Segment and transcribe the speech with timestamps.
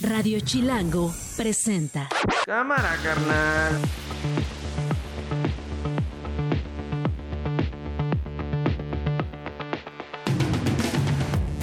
[0.00, 2.08] Radio Chilango presenta.
[2.46, 3.80] Cámara, carnal.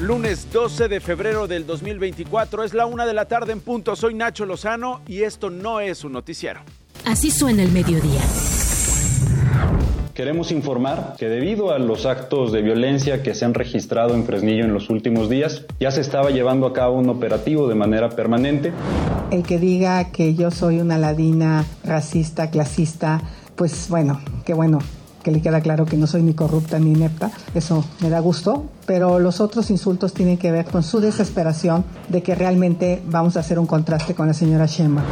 [0.01, 3.95] Lunes 12 de febrero del 2024, es la una de la tarde en punto.
[3.95, 6.59] Soy Nacho Lozano y esto no es un noticiero.
[7.05, 8.21] Así suena el mediodía.
[10.15, 14.63] Queremos informar que debido a los actos de violencia que se han registrado en Fresnillo
[14.63, 18.71] en los últimos días, ya se estaba llevando a cabo un operativo de manera permanente.
[19.29, 23.23] El que diga que yo soy una ladina racista, clasista,
[23.57, 24.79] pues bueno, qué bueno
[25.21, 28.63] que le queda claro que no soy ni corrupta ni inepta, eso me da gusto,
[28.85, 33.41] pero los otros insultos tienen que ver con su desesperación de que realmente vamos a
[33.41, 35.03] hacer un contraste con la señora Shema.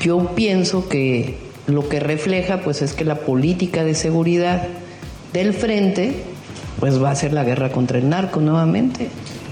[0.00, 4.66] Yo pienso que lo que refleja pues es que la política de seguridad
[5.32, 6.14] del frente
[6.78, 9.08] pues va a ser la guerra contra el narco nuevamente.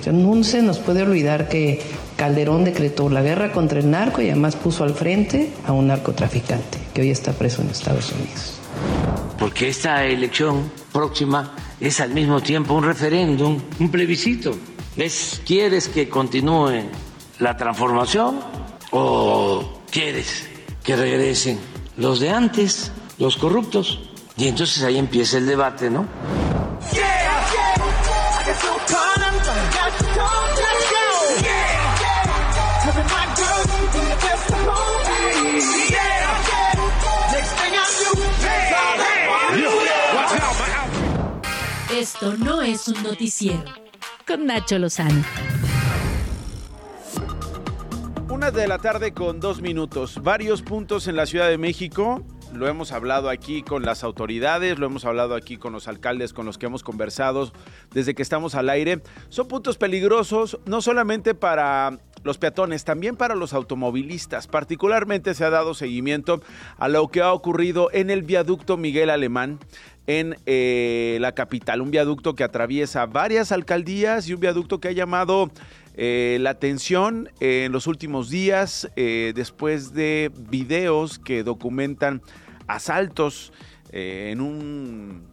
[0.07, 1.83] O no se nos puede olvidar que
[2.17, 6.79] Calderón decretó la guerra contra el narco y además puso al frente a un narcotraficante
[6.95, 8.59] que hoy está preso en Estados Unidos.
[9.39, 14.57] Porque esta elección próxima es al mismo tiempo un referéndum, un plebiscito.
[14.97, 15.43] ¿Ves?
[15.47, 16.85] ¿Quieres que continúe
[17.39, 18.41] la transformación
[18.91, 20.49] o quieres
[20.83, 21.59] que regresen
[21.99, 23.99] los de antes, los corruptos.
[24.37, 26.07] Y entonces ahí empieza el debate, ¿no?
[41.91, 43.65] Esto no es un noticiero.
[44.25, 45.25] Con Nacho Lozano.
[48.53, 50.23] De la tarde con dos minutos.
[50.23, 52.23] Varios puntos en la Ciudad de México.
[52.55, 56.47] Lo hemos hablado aquí con las autoridades, lo hemos hablado aquí con los alcaldes con
[56.47, 57.53] los que hemos conversado
[57.93, 59.03] desde que estamos al aire.
[59.29, 64.47] Son puntos peligrosos, no solamente para los peatones, también para los automovilistas.
[64.47, 66.41] Particularmente se ha dado seguimiento
[66.79, 69.59] a lo que ha ocurrido en el viaducto Miguel Alemán
[70.07, 74.93] en eh, la capital, un viaducto que atraviesa varias alcaldías y un viaducto que ha
[74.93, 75.51] llamado
[76.01, 82.23] eh, la atención en los últimos días, eh, después de videos que documentan
[82.69, 83.53] asaltos
[83.91, 85.27] eh, en un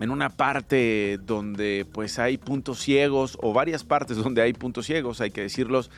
[0.00, 5.20] en una parte donde pues hay puntos ciegos o varias partes donde hay puntos ciegos,
[5.20, 5.90] hay que decirlos,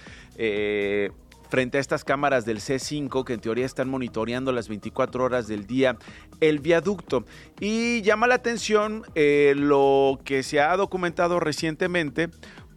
[1.48, 5.66] frente a estas cámaras del C5 que en teoría están monitoreando las 24 horas del
[5.66, 5.96] día
[6.40, 7.24] el viaducto.
[7.60, 12.28] Y llama la atención lo que se ha documentado recientemente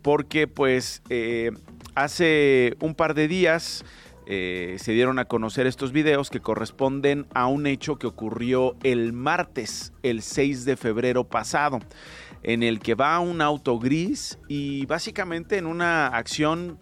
[0.02, 1.52] porque pues eh,
[1.96, 3.84] hace un par de días
[4.30, 9.14] eh, se dieron a conocer estos videos que corresponden a un hecho que ocurrió el
[9.14, 11.80] martes, el 6 de febrero pasado,
[12.44, 16.78] en el que va un auto gris y básicamente en una acción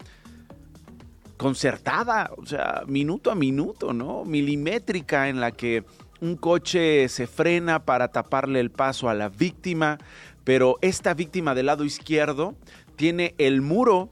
[1.36, 4.24] concertada, o sea, minuto a minuto, ¿no?
[4.24, 5.84] Milimétrica en la que
[6.20, 9.98] un coche se frena para taparle el paso a la víctima,
[10.44, 12.56] pero esta víctima del lado izquierdo
[12.96, 14.10] tiene el muro,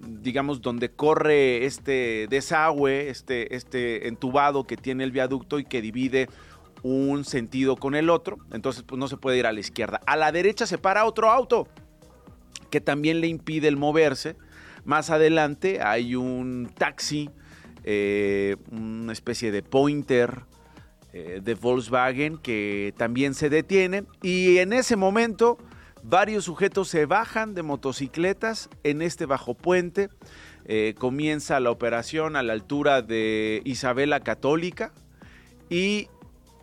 [0.00, 6.28] digamos, donde corre este desagüe, este, este entubado que tiene el viaducto y que divide
[6.82, 8.38] un sentido con el otro.
[8.52, 10.00] Entonces, pues no se puede ir a la izquierda.
[10.06, 11.66] A la derecha se para otro auto
[12.70, 14.36] que también le impide el moverse.
[14.84, 17.30] Más adelante hay un taxi,
[17.84, 20.42] eh, una especie de pointer
[21.12, 24.04] eh, de Volkswagen que también se detiene.
[24.22, 25.56] Y en ese momento
[26.06, 30.10] Varios sujetos se bajan de motocicletas en este bajo puente.
[30.66, 34.92] Eh, comienza la operación a la altura de Isabela Católica
[35.70, 36.08] y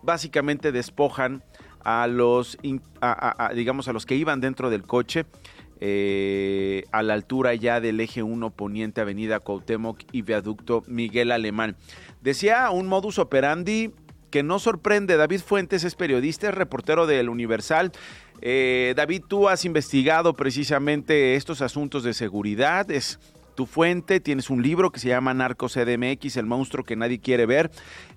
[0.02, 1.42] básicamente despojan
[1.82, 2.56] a los,
[3.54, 5.26] digamos, a los que iban dentro del coche
[5.84, 11.74] eh, a la altura ya del eje 1 poniente Avenida Cuauhtémoc y Viaducto Miguel Alemán.
[12.20, 13.92] Decía un modus operandi
[14.32, 15.16] que no sorprende.
[15.16, 17.92] David Fuentes es periodista, es reportero del Universal
[18.44, 23.20] eh, David, tú has investigado precisamente estos asuntos de seguridad, es
[23.54, 27.46] tu fuente, tienes un libro que se llama Narcos CDMX, el monstruo que nadie quiere
[27.46, 27.70] ver.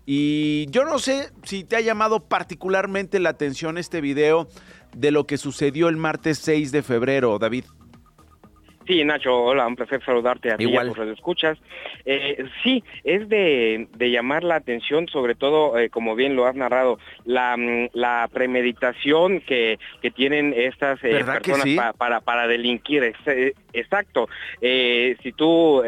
[0.08, 4.48] Y yo no sé si te ha llamado particularmente la atención este video
[4.96, 7.66] de lo que sucedió el martes 6 de febrero, David.
[8.88, 11.58] Sí, Nacho, hola, un placer saludarte a ti y a tus escuchas.
[12.06, 17.00] Eh, sí, es de, llamar la atención, sobre todo, eh, como bien lo has narrado,
[17.26, 23.14] la, mm, la premeditación que, que tienen estas eh, personas para, para delinquir.
[23.74, 24.30] Exacto.
[24.62, 25.82] si tú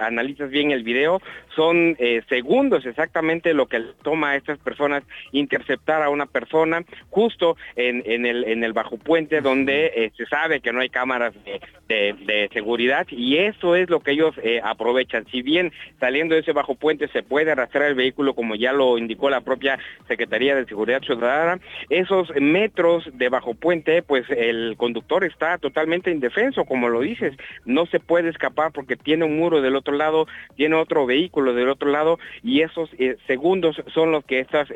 [0.00, 1.20] analizas bien el video,
[1.54, 1.96] son
[2.28, 5.02] segundos exactamente lo que toma a estas personas
[5.32, 10.60] interceptar a una persona justo en, en, el, en el bajo puente donde se sabe
[10.60, 11.60] que no hay cámaras de
[11.92, 12.11] de,
[12.52, 15.26] seguridad y eso es lo que ellos eh, aprovechan.
[15.30, 18.98] Si bien saliendo de ese bajo puente se puede arrastrar el vehículo como ya lo
[18.98, 19.78] indicó la propia
[20.08, 21.60] Secretaría de Seguridad Ciudadana,
[21.90, 27.86] esos metros de bajo puente, pues el conductor está totalmente indefenso, como lo dices, no
[27.86, 30.26] se puede escapar porque tiene un muro del otro lado,
[30.56, 34.68] tiene otro vehículo del otro lado y esos eh, segundos son los que estas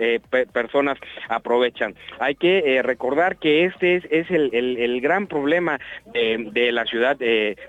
[0.52, 0.98] personas
[1.28, 1.94] aprovechan.
[2.18, 5.78] Hay que recordar que este es, el, gran problema
[6.12, 7.16] de, la Ciudad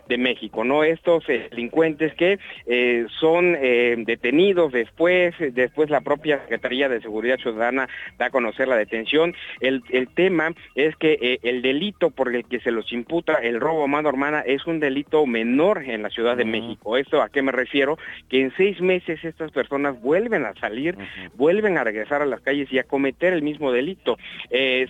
[0.08, 0.84] de, México, ¿no?
[0.84, 7.38] Estos eh, delincuentes que eh, son eh, detenidos después, después la propia Secretaría de Seguridad
[7.38, 7.88] Ciudadana
[8.18, 9.36] da a conocer la detención.
[9.60, 9.84] El,
[10.16, 14.10] tema es que el delito por el que se los imputa el robo a mano
[14.10, 16.98] hermana es un delito menor en la Ciudad de México.
[16.98, 17.98] ¿Esto a qué me refiero?
[18.30, 20.98] Que en seis meses estas personas vuelven a salir,
[21.36, 24.18] vuelven a regresar a las calles y a cometer el mismo delito.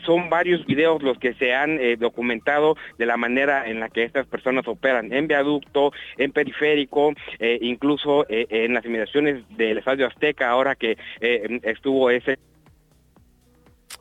[0.05, 4.27] son varios videos los que se han documentado de la manera en la que estas
[4.27, 10.49] personas operan en viaducto, en periférico, eh, incluso eh, en las inmediaciones del Estadio Azteca,
[10.49, 12.39] ahora que eh, estuvo ese...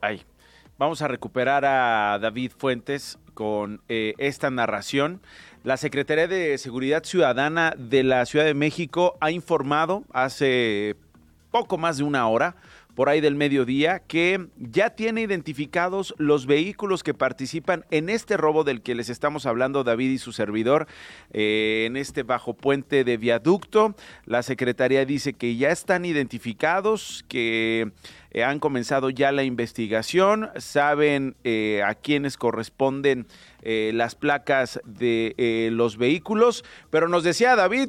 [0.01, 0.23] Ay,
[0.79, 5.21] vamos a recuperar a David Fuentes con esta narración.
[5.63, 10.97] La Secretaría de Seguridad Ciudadana de la Ciudad de México ha informado hace
[11.51, 12.57] poco más de una hora
[12.97, 18.65] por ahí del mediodía que ya tiene identificados los vehículos que participan en este robo
[18.65, 20.89] del que les estamos hablando David y su servidor
[21.31, 23.95] eh, en este bajo puente de viaducto.
[24.25, 27.93] La Secretaría dice que ya están identificados, que
[28.31, 33.29] eh, han comenzado ya la investigación, saben eh, a quiénes corresponden
[33.69, 37.89] las placas de los vehículos, pero nos decía David,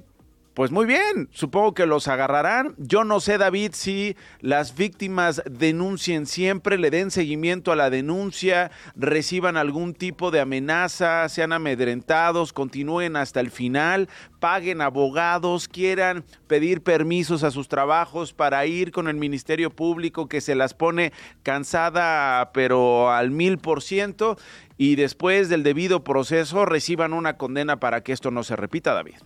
[0.58, 2.74] pues muy bien, supongo que los agarrarán.
[2.80, 8.72] Yo no sé, David, si las víctimas denuncien siempre, le den seguimiento a la denuncia,
[8.96, 14.10] reciban algún tipo de amenaza, sean amedrentados, continúen hasta el final,
[14.40, 20.42] paguen abogados, quieran pedir permisos a sus trabajos para ir con el Ministerio Público que
[20.42, 21.14] se las pone
[21.44, 24.40] cansada pero al mil por ciento
[24.76, 29.18] y después del debido proceso reciban una condena para que esto no se repita, David.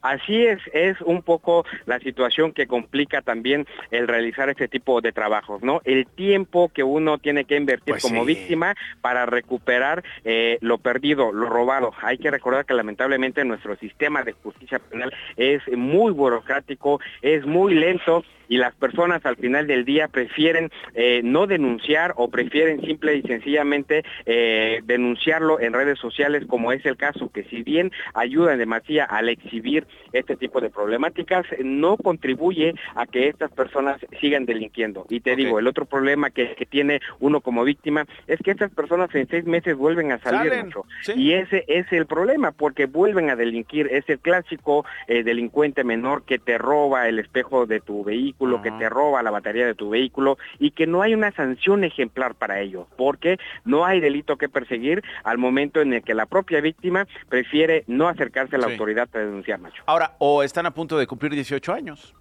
[0.00, 5.12] Así es, es un poco la situación que complica también el realizar este tipo de
[5.12, 5.80] trabajos, ¿no?
[5.84, 11.32] El tiempo que uno tiene que invertir pues como víctima para recuperar eh, lo perdido,
[11.32, 11.92] lo robado.
[12.02, 17.74] Hay que recordar que lamentablemente nuestro sistema de justicia penal es muy burocrático, es muy
[17.74, 23.16] lento y las personas al final del día prefieren eh, no denunciar o prefieren simple
[23.16, 28.58] y sencillamente eh, denunciarlo en redes sociales como es el caso que si bien ayuda
[28.58, 29.81] demasiado al exhibir
[30.12, 35.06] este tipo de problemáticas no contribuye a que estas personas sigan delinquiendo.
[35.08, 39.12] Y te digo el otro problema que, tiene uno como víctima es que estas personas
[39.14, 40.84] en seis meses vuelven a salir mucho
[41.16, 43.88] y ese es el problema porque vuelven a delinquir.
[43.90, 48.70] Es el clásico eh, delincuente menor que te roba el espejo de tu vehículo que
[48.70, 52.60] te roba la batería de tu vehículo y que no hay una sanción ejemplar para
[52.60, 57.06] ello, porque no hay delito que perseguir al momento en el que la propia víctima
[57.28, 59.71] prefiere no acercarse a la autoridad para denunciar, Nacho.
[59.86, 62.14] Ahora, o están a punto de cumplir 18 años.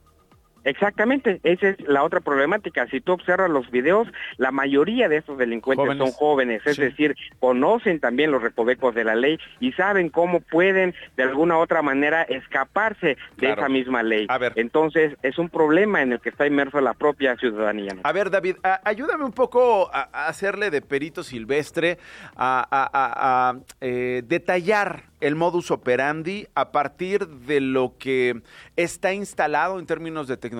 [0.63, 2.87] Exactamente, esa es la otra problemática.
[2.87, 7.99] Si tú observas los videos, la mayoría de estos delincuentes son jóvenes, es decir, conocen
[7.99, 12.23] también los recovecos de la ley y saben cómo pueden de alguna u otra manera
[12.23, 14.27] escaparse de esa misma ley.
[14.55, 17.95] Entonces, es un problema en el que está inmerso la propia ciudadanía.
[18.03, 21.97] A ver, David, ayúdame un poco a, hacerle de perito silvestre,
[22.35, 28.41] a, eh, detallar el modus operandi a partir de lo que
[28.75, 30.50] está instalado en términos de tecnología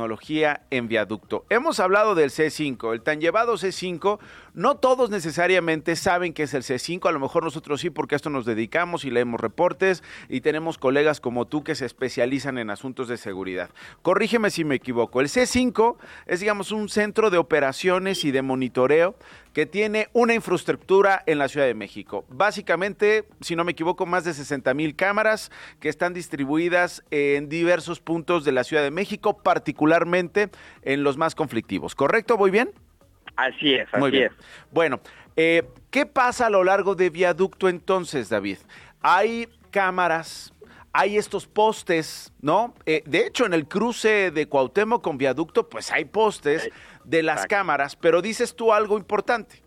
[0.70, 1.46] en viaducto.
[1.50, 4.20] Hemos hablado del C5, el tan llevado C5,
[4.54, 8.18] no todos necesariamente saben que es el C5, a lo mejor nosotros sí porque a
[8.18, 12.70] esto nos dedicamos y leemos reportes y tenemos colegas como tú que se especializan en
[12.70, 13.70] asuntos de seguridad.
[14.02, 19.16] Corrígeme si me equivoco, el C5 es digamos un centro de operaciones y de monitoreo
[19.54, 22.26] que tiene una infraestructura en la Ciudad de México.
[22.30, 28.00] Básicamente, si no me equivoco, más de 60 mil cámaras que están distribuidas en diversos
[28.00, 30.50] puntos de la Ciudad de México, particularmente
[30.84, 31.96] en los más conflictivos.
[31.96, 32.38] ¿Correcto?
[32.38, 32.72] ¿Voy bien?
[33.42, 34.32] Así es, así Muy bien.
[34.72, 35.00] Bueno,
[35.36, 38.58] eh, ¿qué pasa a lo largo de viaducto entonces, David?
[39.02, 40.54] Hay cámaras,
[40.94, 42.76] hay estos postes, ¿no?
[42.86, 46.70] Eh, de hecho, en el cruce de Cuauhtémoc con viaducto, pues hay postes
[47.04, 49.64] de las cámaras, pero dices tú algo importante.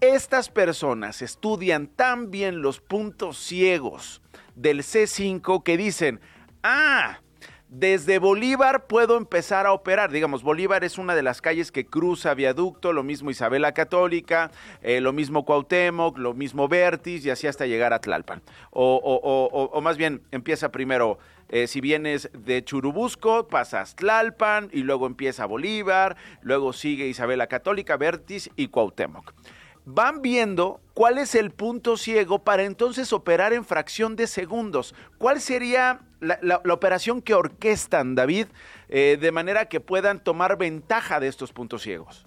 [0.00, 4.22] Estas personas estudian tan bien los puntos ciegos
[4.56, 6.20] del C5 que dicen,
[6.62, 7.20] ah,
[7.74, 10.12] desde Bolívar puedo empezar a operar.
[10.12, 15.00] Digamos, Bolívar es una de las calles que cruza viaducto, lo mismo Isabela Católica, eh,
[15.00, 18.42] lo mismo Cuauhtémoc, lo mismo Vertis y así hasta llegar a Tlalpan.
[18.70, 25.46] O, más bien, empieza primero, eh, si vienes de Churubusco, pasas Tlalpan y luego empieza
[25.46, 29.34] Bolívar, luego sigue Isabela Católica, Vertis y Cuauhtémoc
[29.84, 34.94] van viendo cuál es el punto ciego para entonces operar en fracción de segundos.
[35.18, 38.46] ¿Cuál sería la, operación que orquestan, David,
[38.88, 42.26] eh, de manera que puedan tomar ventaja de estos puntos ciegos?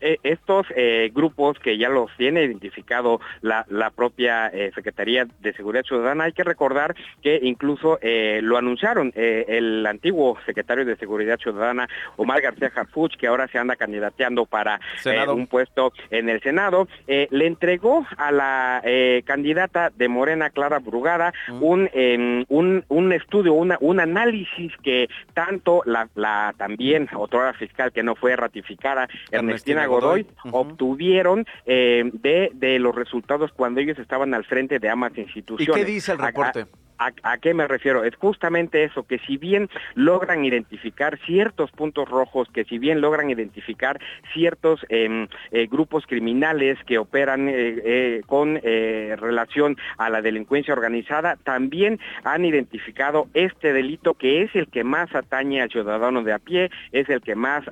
[0.00, 3.64] Eh, estos eh, grupos que ya los tiene identificado la,
[3.94, 10.36] propia eh, Secretaría de Seguridad Ciudadana, hay que recordar que incluso lo anunciaron el antiguo
[10.46, 14.80] secretario de Seguridad Ciudadana, Omar García Harfuch, que ahora se anda candidateando para
[15.28, 18.82] un puesto en el Senado, le entregó a la
[19.24, 21.32] candidata de Morena, Clara Brugada,
[21.92, 28.02] em, un, un, estudio, una, un análisis que tanto la, la también otra fiscal que
[28.02, 34.44] no fue ratificada, Ernestina Godoy, obtuvieron eh, de, de los resultados cuando ellos estaban al
[34.44, 35.76] frente de ambas instituciones.
[35.76, 36.66] ¿Y qué dice el reporte?
[36.98, 38.04] ¿A, qué me refiero?
[38.04, 43.30] Es justamente eso, que si bien logran identificar ciertos puntos rojos, que si bien logran
[43.30, 44.00] identificar
[44.32, 47.52] ciertos em, eh, grupos criminales que operan eh,
[47.84, 54.68] eh, con relación a la delincuencia organizada, también han identificado este delito que es el
[54.68, 57.64] que más atañe al ciudadano de a pie, es el que más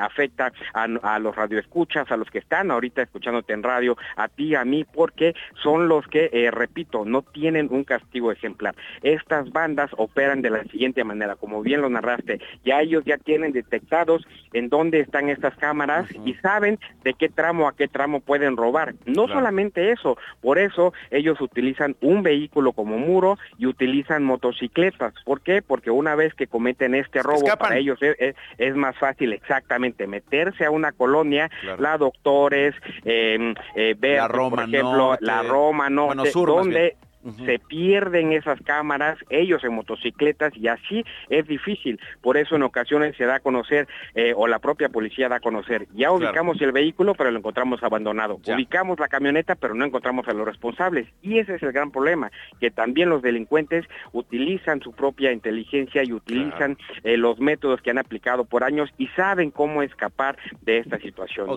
[0.00, 4.54] afecta a, a los radioescuchas, a los que están ahorita escuchándote en radio, a ti,
[4.54, 8.61] a mí, porque son los que, repito, no tienen un castigo ejemplar
[9.02, 13.52] estas bandas operan de la siguiente manera, como bien lo narraste, ya ellos ya tienen
[13.52, 18.56] detectados en dónde están estas cámaras y saben de qué tramo a qué tramo pueden
[18.56, 18.94] robar.
[19.06, 25.14] No solamente eso, por eso ellos utilizan un vehículo como muro y utilizan motocicletas.
[25.24, 25.62] ¿Por qué?
[25.62, 30.70] Porque una vez que cometen este robo, para ellos es, más fácil exactamente meterse a
[30.70, 36.96] una colonia, la Doctores, eh, eh, ver, por ejemplo, la Roma, no, donde
[37.44, 42.00] se pierden esas cámaras, ellos en motocicletas y así es difícil.
[42.20, 45.40] Por eso en ocasiones se da a conocer eh, o la propia policía da a
[45.40, 50.26] conocer, ya ubicamos el vehículo pero lo encontramos abandonado, ubicamos la camioneta pero no encontramos
[50.28, 51.08] a los responsables.
[51.22, 56.12] Y ese es el gran problema, que también los delincuentes utilizan su propia inteligencia y
[56.12, 60.98] utilizan eh, los métodos que han aplicado por años y saben cómo escapar de esta
[60.98, 61.48] situación.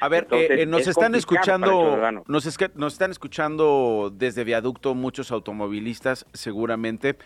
[0.00, 7.16] A ver, eh, nos están escuchando, nos, nos están escuchando desde viaducto muchos automovilistas seguramente.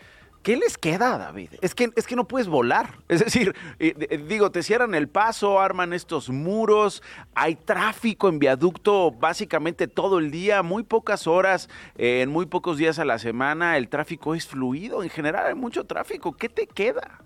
[0.41, 1.49] ¿Qué les queda, David?
[1.59, 2.97] Es que, es que no puedes volar.
[3.09, 7.03] Es decir, eh, eh, digo, te cierran el paso, arman estos muros,
[7.35, 12.77] hay tráfico en viaducto básicamente todo el día, muy pocas horas, eh, en muy pocos
[12.77, 16.31] días a la semana, el tráfico es fluido, en general hay mucho tráfico.
[16.31, 17.19] ¿Qué te queda?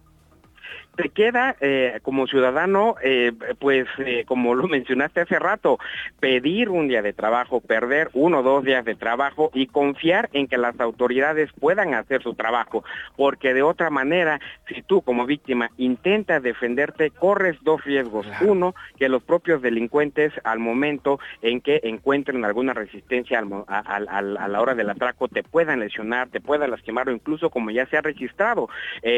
[0.97, 5.77] Te queda eh, como ciudadano, eh, pues eh, como lo mencionaste hace rato,
[6.19, 10.47] pedir un día de trabajo, perder uno o dos días de trabajo y confiar en
[10.47, 12.83] que las autoridades puedan hacer su trabajo,
[13.15, 18.25] porque de otra manera, si tú como víctima intentas defenderte, corres dos riesgos.
[18.41, 24.73] Uno, que los propios delincuentes al momento en que encuentren alguna resistencia a, la hora
[24.73, 28.67] del atraco te puedan lesionar, te puedan lastimar o incluso como ya se ha registrado.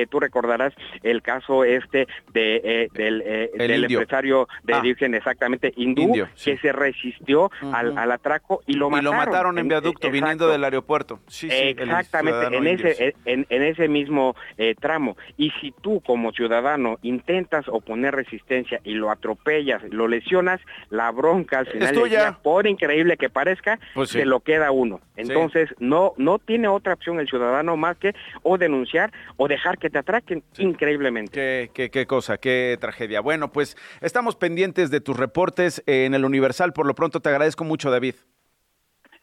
[0.09, 4.79] tú recordarás el caso este de, eh, del, eh, empresario de ah.
[4.79, 9.01] origen exactamente hindú que se resistió al, atraco y lo mataron.
[9.01, 11.19] Y lo mataron en viaducto viniendo del aeropuerto.
[11.41, 15.17] exactamente, en ese, en, ese mismo eh, tramo.
[15.38, 21.59] Y si tú como ciudadano intentas oponer resistencia y lo atropellas, lo lesionas, la bronca
[21.59, 21.93] al final
[22.41, 25.01] por increíble que parezca, pues se lo queda uno.
[25.15, 29.89] Entonces no, no tiene otra opción el ciudadano más que o denunciar o dejar que
[29.89, 33.21] te atraquen increíblemente qué, cosa, qué tragedia.
[33.21, 36.73] Bueno, pues estamos pendientes de tus reportes en el Universal.
[36.73, 38.15] Por lo pronto te agradezco mucho, David.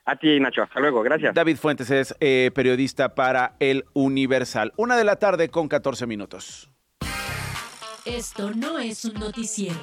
[0.05, 0.63] A ti, Nacho.
[0.63, 1.03] Hasta luego.
[1.03, 1.35] Gracias.
[1.35, 4.73] David Fuentes es eh, periodista para el Universal.
[4.77, 6.71] Una de la tarde con 14 minutos.
[8.05, 9.77] Esto no es un noticiero.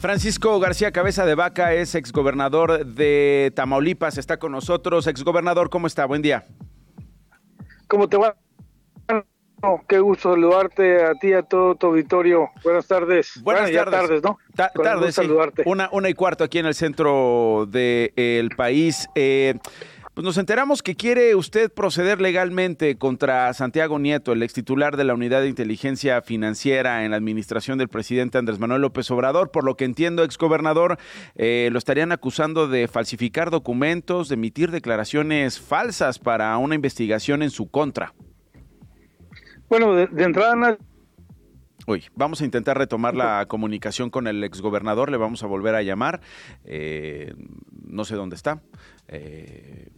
[0.00, 4.16] Francisco García Cabeza de Vaca es exgobernador de Tamaulipas.
[4.16, 5.06] Está con nosotros.
[5.06, 6.06] Exgobernador, ¿cómo está?
[6.06, 6.46] Buen día.
[7.86, 8.36] ¿Cómo te va?
[9.86, 12.50] Qué gusto saludarte a ti y a todo tu auditorio.
[12.62, 13.40] Buenas tardes.
[13.42, 14.22] Buenas tardes.
[14.22, 14.38] ¿no?
[14.54, 15.62] tardes, saludarte.
[15.66, 19.08] Una, una y cuarto aquí en el centro del país.
[19.14, 19.54] Eh,
[20.14, 25.04] pues nos enteramos que quiere usted proceder legalmente contra Santiago Nieto, el ex titular de
[25.04, 29.50] la Unidad de Inteligencia Financiera en la administración del presidente Andrés Manuel López Obrador.
[29.50, 30.98] Por lo que entiendo, ex gobernador,
[31.36, 37.50] eh, lo estarían acusando de falsificar documentos, de emitir declaraciones falsas para una investigación en
[37.50, 38.12] su contra.
[39.70, 40.76] Bueno, de, entrada...
[41.86, 45.82] Uy, vamos a intentar retomar la comunicación con el exgobernador, le vamos a volver a
[45.82, 46.20] llamar.
[46.64, 47.32] Eh,
[47.86, 48.62] no sé dónde está.
[49.06, 49.88] Eh,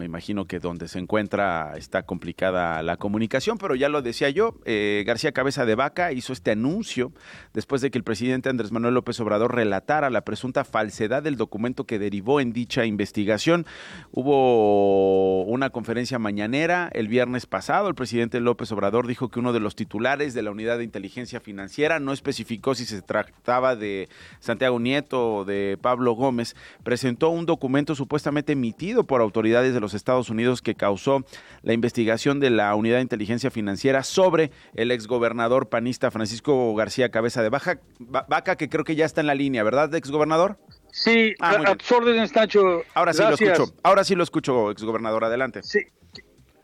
[0.00, 4.54] me imagino que donde se encuentra está complicada la comunicación, pero ya lo decía yo,
[4.64, 7.12] eh, García Cabeza de Vaca hizo este anuncio
[7.52, 11.84] después de que el presidente Andrés Manuel López Obrador relatara la presunta falsedad del documento
[11.84, 13.66] que derivó en dicha investigación.
[14.10, 19.60] Hubo una conferencia mañanera el viernes pasado, el presidente López Obrador dijo que uno de
[19.60, 24.80] los titulares de la unidad de inteligencia financiera no especificó si se trataba de Santiago
[24.80, 30.30] Nieto o de Pablo Gómez, presentó un documento supuestamente emitido por autoridades de los Estados
[30.30, 31.24] Unidos que causó
[31.62, 37.42] la investigación de la Unidad de Inteligencia Financiera sobre el exgobernador panista Francisco García Cabeza
[37.42, 40.58] de Baja, Vaca, que creo que ya está en la línea, ¿verdad, exgobernador?
[40.92, 42.32] Sí, ah, a, tus órdenes,
[42.94, 45.62] Ahora sí lo escucho, ahora sí lo escucho, exgobernador, adelante.
[45.62, 45.80] Sí,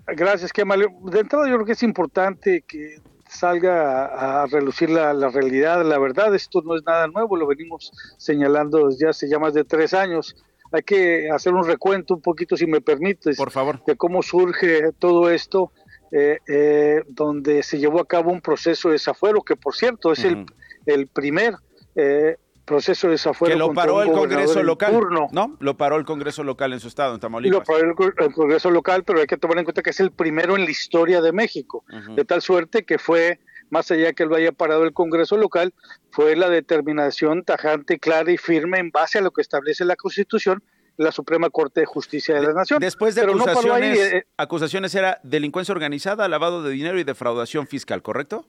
[0.06, 0.86] gracias, qué mal.
[1.04, 5.98] De entrada yo creo que es importante que salga a, relucir la, la, realidad, la
[5.98, 9.94] verdad, esto no es nada nuevo, lo venimos señalando desde hace ya más de tres
[9.94, 10.36] años
[10.72, 13.84] hay que hacer un recuento un poquito, si me permites, Por favor.
[13.84, 15.72] de cómo surge todo esto,
[16.12, 20.24] eh, eh, donde se llevó a cabo un proceso de desafuero, que por cierto es
[20.24, 20.46] el,
[20.86, 21.54] el primer
[21.94, 23.54] eh, proceso de desafuero.
[23.54, 25.00] Que lo paró el Congreso local,
[25.32, 25.56] ¿no?
[25.60, 27.60] Lo paró el Congreso local en su estado, en Tamaulipas.
[27.60, 30.56] Lo paró el, Congreso local, pero hay que tomar en cuenta que es el primero
[30.56, 34.52] en la historia de México, de tal suerte que fue más allá que lo haya
[34.52, 35.74] parado el Congreso local,
[36.10, 40.62] fue la determinación tajante, clara y firme en base a lo que establece la Constitución,
[40.96, 42.80] la Suprema Corte de Justicia de la Nación.
[42.80, 48.46] Después de acusaciones, eh, acusaciones era delincuencia organizada, lavado de dinero y defraudación fiscal, ¿correcto?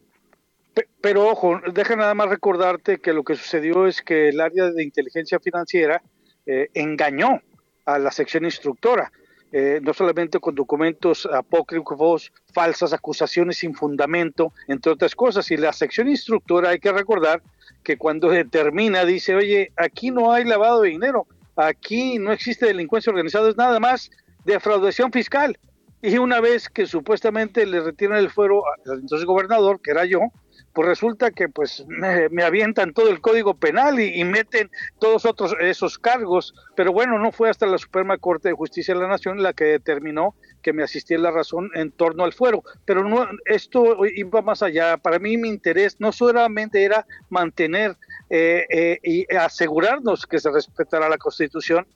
[1.01, 4.83] Pero ojo, deja nada más recordarte que lo que sucedió es que el área de
[4.83, 6.01] inteligencia financiera
[6.45, 7.41] eh, engañó
[7.85, 9.11] a la sección instructora.
[9.53, 15.49] Eh, no solamente con documentos apócrifos, falsas acusaciones sin fundamento, entre otras cosas.
[15.51, 17.41] Y la sección instructora hay que recordar
[17.81, 23.09] que cuando determina, dice, oye, aquí no hay lavado de dinero, aquí no existe delincuencia
[23.09, 24.11] organizada, es nada más
[24.43, 25.57] defraudación fiscal.
[26.01, 30.19] Y una vez que supuestamente le retiran el fuero al entonces gobernador, que era yo,
[30.77, 31.83] pues resulta que pues
[32.29, 37.31] me, avientan todo el código penal y, meten todos otros esos cargos, pero bueno, no
[37.31, 40.83] fue hasta la Suprema Corte de Justicia de la Nación la que determinó que me
[40.83, 45.35] asistía la razón en torno al fuero, pero no esto iba más allá, para mí
[45.35, 47.97] mi interés no solamente era mantener
[48.29, 51.87] eh, eh, y asegurarnos que se respetara la Constitución,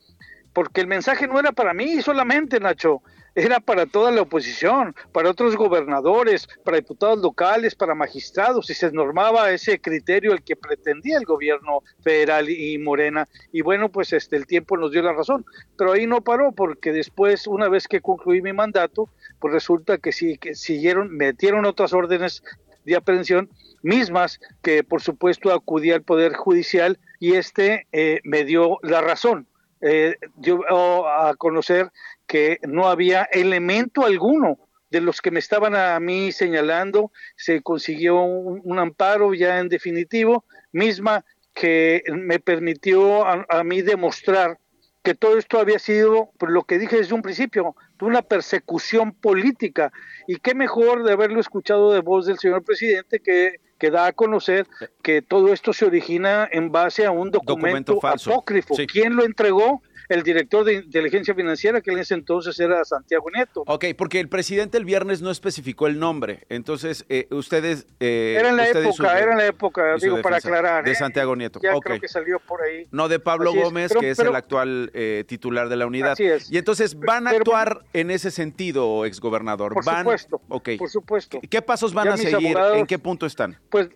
[0.54, 3.02] porque el mensaje no era para mí solamente, Nacho,
[3.34, 8.92] era para toda la oposición, para otros gobernadores, para diputados locales, para magistrados, y se
[8.92, 13.28] normaba ese criterio el que pretendía el gobierno federal y Morena.
[13.54, 15.46] Y bueno, pues este el tiempo nos dio la razón,
[15.78, 19.10] pero ahí no paró porque después, una vez que concluí mi mandato,
[19.40, 22.44] pues resulta que sí que siguieron, metieron otras órdenes
[22.84, 23.50] de aprehensión
[23.84, 29.48] mismas que por supuesto acudí al poder judicial y este eh, me dio la razón.
[29.82, 30.68] Eh, dio
[31.08, 31.92] a conocer
[32.28, 34.60] que no había elemento alguno
[34.92, 40.44] de los que me estaban a mí señalando, se consiguió un, amparo ya en definitivo,
[40.74, 44.60] misma que me permitió a, mí demostrar
[45.02, 49.92] que todo esto había sido, por lo que dije desde un principio, una persecución política.
[50.28, 54.14] Y qué mejor de haberlo escuchado de voz del señor presidente que, que da a
[54.14, 54.68] conocer
[55.02, 58.76] que todo esto se origina en base a un documento, apócrifo.
[58.86, 59.82] ¿Quién lo entregó?
[60.12, 63.64] El director de inteligencia financiera, que en ese entonces era Santiago Nieto.
[63.66, 67.88] Ok, porque el presidente el viernes no especificó el nombre, entonces eh, ustedes...
[68.00, 70.84] Eh, era en la época, era en la época, digo, para aclarar.
[70.84, 70.96] De ¿eh?
[70.96, 72.88] Santiago Nieto, ya creo que salió por ahí.
[72.92, 76.12] No de Pablo Gómez, que es el actual eh, titular de la unidad.
[76.12, 76.52] Así es.
[76.52, 79.74] Y entonces, ¿van a actuar en ese sentido, exgobernador?
[79.74, 80.00] Por ¿Van?
[80.00, 80.78] supuesto, okay.
[80.78, 81.40] por supuesto.
[81.50, 82.58] ¿Qué, pasos van a seguir?
[82.74, 83.58] ¿En qué punto están?
[83.70, 83.90] Pues,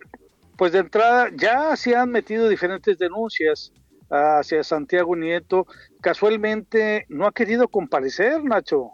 [0.56, 3.74] pues de entrada ya se han metido diferentes denuncias
[4.10, 5.66] hacia Santiago Nieto,
[6.02, 8.92] casualmente no ha querido comparecer, Nacho,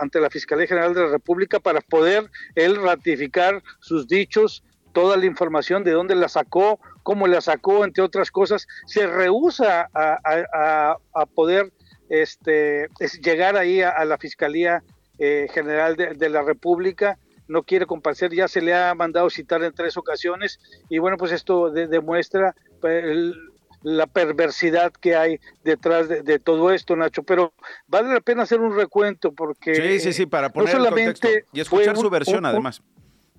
[0.00, 5.26] ante la Fiscalía General de la República para poder él ratificar sus dichos, toda la
[5.26, 11.72] información de dónde la sacó, cómo la sacó, entre otras cosas, se rehúsa a, poder
[12.08, 12.88] este,
[13.22, 14.82] llegar ahí a, la Fiscalía
[15.18, 17.18] eh, General de, la República.
[17.46, 20.60] No quiere comparecer, ya se le ha mandado citar en tres ocasiones.
[20.88, 23.34] Y bueno, pues esto demuestra pues, el,
[23.82, 27.22] la perversidad que hay detrás de, todo esto, Nacho.
[27.22, 27.52] Pero
[27.86, 31.60] vale la pena hacer un recuento porque sí, sí, sí, para poner el contexto y
[31.60, 32.82] escuchar su versión, además.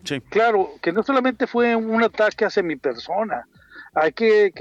[0.04, 0.20] Sí.
[0.20, 3.46] Claro, que no solamente fue un ataque hacia mi persona.
[3.94, 4.52] hay que,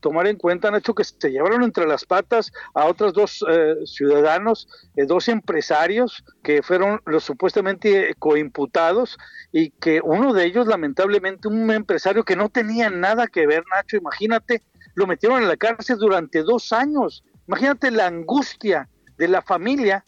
[0.00, 4.68] tomar en cuenta, Nacho, que se llevaron entre las patas a otros dos eh, ciudadanos,
[4.96, 9.18] eh, dos empresarios que fueron los supuestamente coimputados
[9.52, 13.96] y que uno de ellos, lamentablemente, un empresario que no tenía nada que ver, Nacho,
[13.98, 14.62] imagínate,
[14.96, 17.22] lo metieron en la cárcel durante dos años.
[17.46, 20.04] Imagínate la angustia de la familia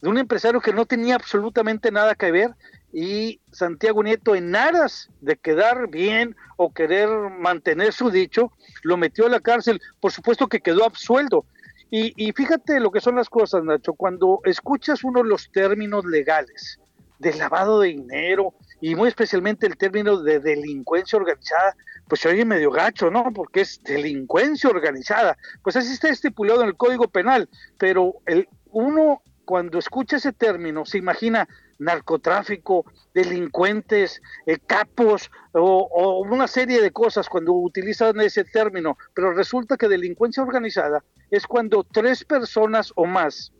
[0.00, 2.54] de un empresario que no tenía absolutamente nada que ver
[2.92, 8.50] y Santiago Nieto en aras de quedar bien o querer mantener su dicho,
[8.82, 11.44] lo metió a la cárcel, por supuesto que quedó absuelto.
[11.90, 16.04] Y, y fíjate lo que son las cosas, Nacho, cuando escuchas uno de los términos
[16.06, 16.80] legales
[17.18, 21.76] de lavado de dinero y muy especialmente el término de delincuencia organizada,
[22.08, 23.32] pues se oye medio gacho, ¿no?
[23.32, 25.36] Porque es delincuencia organizada.
[25.62, 30.86] Pues así está estipulado en el Código Penal, pero el, uno cuando escucha ese término
[30.86, 31.48] se imagina
[31.80, 39.76] narcotráfico, delincuentes, eh, capos o, una serie de cosas cuando utilizan ese término, pero resulta
[39.76, 43.52] que delincuencia organizada es cuando tres personas o más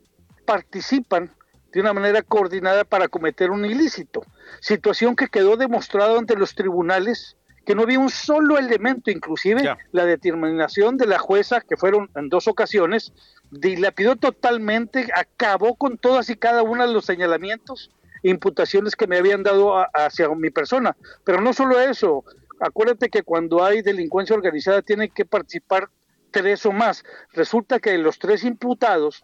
[0.45, 1.31] participan
[1.71, 4.23] de una manera coordinada para cometer un ilícito,
[4.59, 10.05] situación que quedó demostrado ante los tribunales que no había un solo elemento, inclusive la
[10.05, 13.13] determinación de la jueza, que fueron en dos ocasiones,
[13.51, 17.91] dilapidó totalmente, acabó con todas y cada uno de los señalamientos
[18.23, 20.95] imputaciones que me habían dado hacia mi persona.
[21.23, 22.23] Pero no solo eso,
[22.59, 25.89] acuérdate que cuando hay delincuencia organizada tienen que participar
[26.31, 27.03] tres o más.
[27.33, 29.23] Resulta que los tres imputados,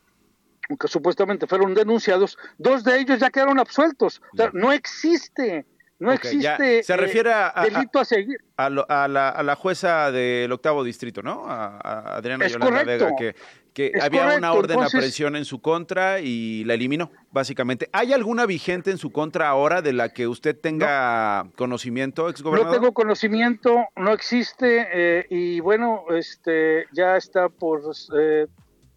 [0.76, 4.22] que supuestamente fueron denunciados, dos de ellos ya quedaron absueltos.
[4.34, 5.66] O sea, no existe
[6.00, 8.38] no existe se refiere a, delito a, seguir.
[8.56, 11.46] A, la, jueza del octavo distrito, ¿no?
[11.48, 13.36] A, Adriana Yolanda Vega, que,
[13.74, 17.90] que había una orden de aprehensión en su contra y la eliminó, básicamente.
[17.94, 22.76] ¿Hay alguna vigente en su contra ahora de la que usted tenga conocimiento, exgobernador?
[22.76, 27.82] No tengo conocimiento, no existe eh, y bueno, este ya está por
[28.16, 28.46] eh,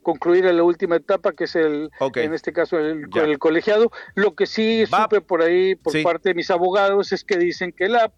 [0.03, 3.91] concluir en la última etapa, que es el, en este caso, el, el, colegiado.
[4.15, 7.89] Lo que sí supe por ahí, por parte de mis abogados, es que dicen que
[7.89, 8.13] la,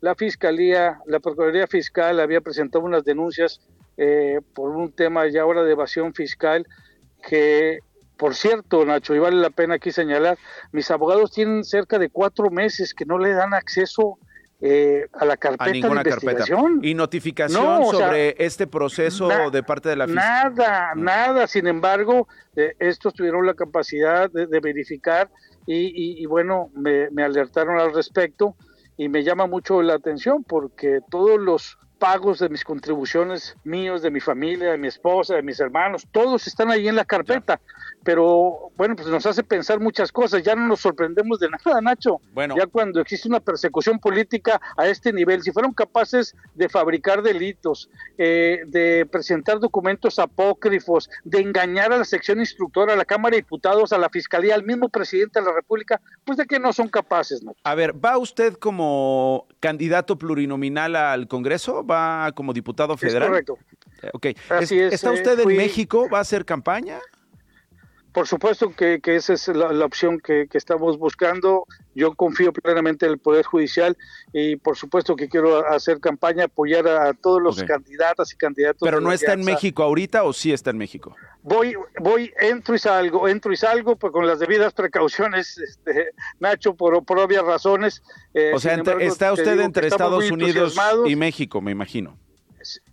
[0.00, 3.60] la Fiscalía, la Procuraduría Fiscal había presentado unas denuncias
[3.96, 6.66] eh, por un tema ya ahora de evasión fiscal
[7.22, 7.80] que
[8.20, 10.36] por cierto, Nacho, y vale la pena aquí señalar,
[10.72, 14.18] mis abogados tienen cerca de cuatro meses que no le dan acceso
[14.60, 16.80] eh, a la carpeta de investigación.
[16.82, 20.50] ¿Y notificación sobre este proceso de parte de la Fiscalía?
[20.50, 21.46] Nada, nada.
[21.46, 25.30] Sin embargo, eh, estos tuvieron la capacidad de, verificar
[25.66, 28.56] y, bueno, me, me alertaron al respecto
[28.96, 34.10] y me llama mucho la atención porque todos los pagos de mis contribuciones míos, de
[34.10, 37.60] mi familia, de mi esposa, de mis hermanos, todos están ahí en la carpeta.
[38.02, 40.42] Pero bueno, pues nos hace pensar muchas cosas.
[40.42, 42.20] Ya no nos sorprendemos de nada, Nacho.
[42.32, 42.56] Bueno.
[42.56, 47.90] Ya cuando existe una persecución política a este nivel, si fueron capaces de fabricar delitos,
[48.16, 53.42] eh, de presentar documentos apócrifos, de engañar a la sección instructora, a la Cámara de
[53.42, 56.88] Diputados, a la Fiscalía, al mismo presidente de la República, pues de que no son
[56.88, 57.60] capaces, Nacho.
[57.62, 61.84] A ver, ¿va usted como candidato plurinominal al Congreso?
[61.90, 63.28] Va como diputado federal.
[63.28, 63.58] correcto.
[64.02, 64.26] Eh, ok.
[64.92, 66.08] ¿Está usted en México?
[66.12, 67.00] ¿Va a hacer campaña?
[68.12, 71.64] Por supuesto que, esa es la, opción que, estamos buscando.
[71.94, 73.96] Yo confío plenamente en el Poder Judicial
[74.32, 78.80] y por supuesto que quiero hacer campaña, apoyar a, todos los candidatas y candidatos.
[78.82, 81.14] ¿Pero no está en México ahorita o sí está en México?
[81.42, 86.74] Voy, voy, entro y salgo, entro y salgo pues, con las debidas precauciones, este, Nacho,
[86.74, 88.02] por, por obvias razones.
[88.34, 92.18] Eh, o sea, está usted entre Estados Unidos y México, me imagino.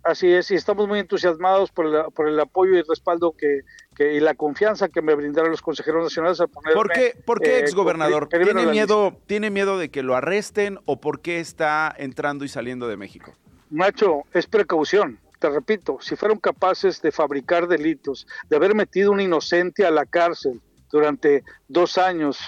[0.02, 3.62] Así es, y estamos muy entusiasmados por, por el apoyo y el respaldo que,
[3.98, 7.56] y la confianza que me brindaron los consejeros nacionales a ponerme, ¿Por qué, por qué
[7.56, 8.28] eh, exgobernador?
[8.28, 12.88] ¿Tiene miedo, ¿Tiene miedo de que lo arresten o por qué está entrando y saliendo
[12.88, 13.34] de México?
[13.70, 15.18] Macho, es precaución.
[15.38, 20.06] Te repito, si fueron capaces de fabricar delitos, de haber metido un inocente a la
[20.06, 22.38] cárcel durante dos años,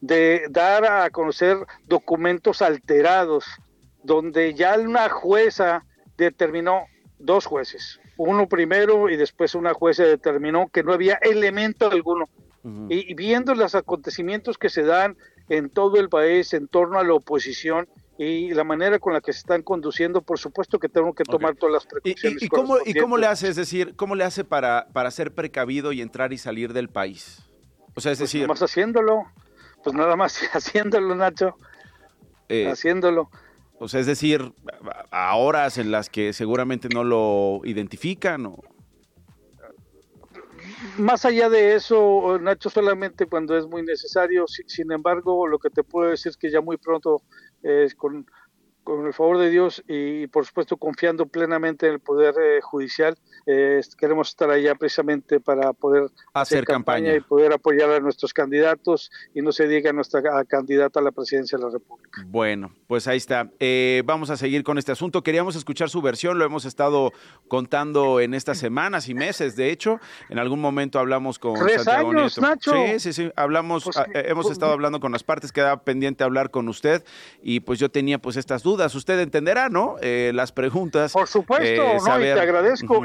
[0.00, 3.44] de dar a conocer documentos alterados,
[4.02, 5.84] donde ya una jueza
[6.24, 6.86] determinó
[7.18, 12.26] dos jueces, uno primero y después una jueza determinó que no había elemento alguno.
[12.90, 15.16] y, viendo los acontecimientos que se dan
[15.48, 19.32] en todo el país en torno a la oposición y la manera con la que
[19.32, 22.42] se están conduciendo, por supuesto que tengo que tomar todas las precauciones.
[22.42, 25.32] ¿Y, y, cómo, ¿Y, cómo, le hace, es decir, cómo le hace para, para ser
[25.32, 27.48] precavido y entrar y salir del país?
[27.94, 28.42] O sea, es pues decir...
[28.42, 29.24] Nada más haciéndolo,
[29.84, 31.56] pues nada más haciéndolo, Nacho,
[32.48, 33.30] eh, haciéndolo.
[33.80, 34.52] O sea, es decir,
[35.10, 38.56] a horas en las que seguramente no lo identifican o...
[40.96, 44.46] Más allá de eso, Nacho, solamente cuando es muy necesario.
[44.46, 47.22] Sin embargo, lo que te puedo decir es que ya muy pronto,
[47.96, 48.26] con,
[48.88, 53.18] con el favor de Dios y, por supuesto confiando plenamente en el Poder eh, Judicial,
[53.44, 57.14] eh, queremos estar allá precisamente para poder hacer, campaña.
[57.14, 61.12] y poder apoyar a nuestros candidatos y no se diga a nuestra candidata a la
[61.12, 62.22] presidencia de la República.
[62.28, 63.50] Bueno, pues ahí está.
[63.60, 65.22] Eh, vamos a seguir con este asunto.
[65.22, 67.12] Queríamos escuchar su versión, lo hemos estado
[67.46, 70.00] contando en estas semanas y meses, de hecho.
[70.30, 72.72] En algún momento hablamos con Santiago años, Nacho.
[72.72, 73.30] Sí, sí, sí.
[73.36, 77.04] Hablamos, pues ah, hemos pues estado hablando con las partes, queda pendiente hablar con usted
[77.42, 78.77] y pues yo tenía pues estas dudas.
[78.86, 79.96] Usted entenderá, ¿no?
[80.00, 81.12] Eh, las preguntas.
[81.12, 83.02] Por supuesto, eh, no, y te agradezco.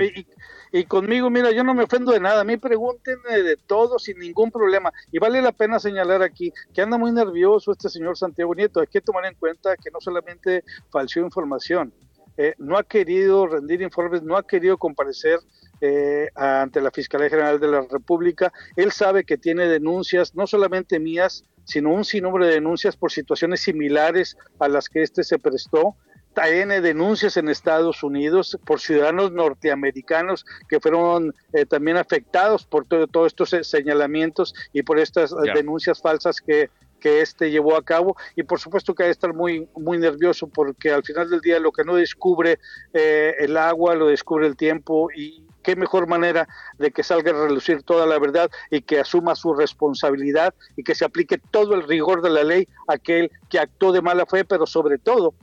[0.71, 2.41] y, conmigo, mira, yo no me ofendo de nada.
[2.41, 4.91] A mí pregúntenme de todo sin ningún problema.
[5.11, 8.79] Y vale la pena señalar aquí que anda muy nervioso este señor Santiago Nieto.
[8.79, 11.93] Hay que tomar en cuenta que no solamente falseó información,
[12.37, 15.39] eh, no ha querido rendir informes, no ha querido comparecer
[15.81, 18.51] eh, ante la Fiscalía General de la República.
[18.75, 23.61] Él sabe que tiene denuncias, no solamente mías, sino un sinnúmero de denuncias por situaciones
[23.61, 25.95] similares a las que este se prestó.
[26.33, 33.27] Tiene denuncias en Estados Unidos por ciudadanos norteamericanos que fueron eh, también afectados por todos
[33.27, 38.59] estos señalamientos y por estas denuncias falsas que, que este llevó a cabo y por
[38.59, 41.83] supuesto que hay que estar muy muy nervioso porque al final del día lo que
[41.83, 42.59] no descubre
[42.93, 46.47] eh, el agua lo descubre el tiempo y qué mejor manera
[46.77, 50.93] de que salga a relucir toda la verdad y que asuma su responsabilidad y que
[50.93, 54.45] se aplique todo el rigor de la ley a aquel que actuó de mala fe,
[54.45, 55.33] pero sobre todo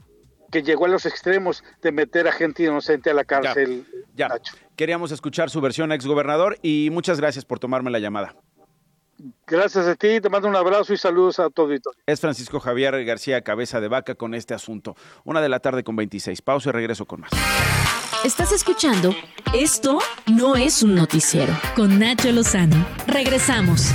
[0.51, 3.85] que llegó a los extremos de meter a gente inocente a la cárcel.
[4.15, 4.29] Ya,
[4.75, 8.35] Queríamos escuchar su versión, exgobernador, y muchas gracias por tomarme la llamada.
[9.45, 11.99] Gracias a ti, te mando un abrazo y saludos a todo auditorio.
[12.05, 14.95] Es Francisco Javier García Cabeza de Vaca con este asunto.
[15.23, 16.41] Una de la tarde con 26.
[16.41, 17.31] Pausa y regreso con más.
[18.23, 19.15] Estás escuchando
[19.51, 22.85] Esto no es un noticiero con Nacho Lozano.
[23.07, 23.91] Regresamos.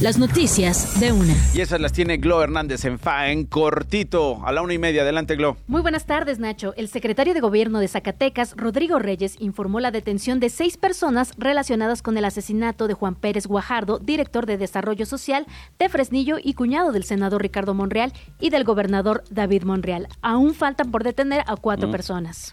[0.00, 1.34] Las noticias de una.
[1.54, 5.02] Y esas las tiene Glo Hernández en FA, en cortito, a la una y media.
[5.02, 5.56] Adelante, Glo.
[5.68, 6.74] Muy buenas tardes, Nacho.
[6.76, 12.02] El secretario de Gobierno de Zacatecas, Rodrigo Reyes, informó la detención de seis personas relacionadas
[12.02, 15.46] con el asesinato de Juan Pérez Guajardo, director de Desarrollo Social
[15.78, 20.08] de Fresnillo y cuñado del senador Ricardo Monreal y del gobernador David Monreal.
[20.22, 21.92] Aún faltan por detener a cuatro mm.
[21.92, 22.52] personas.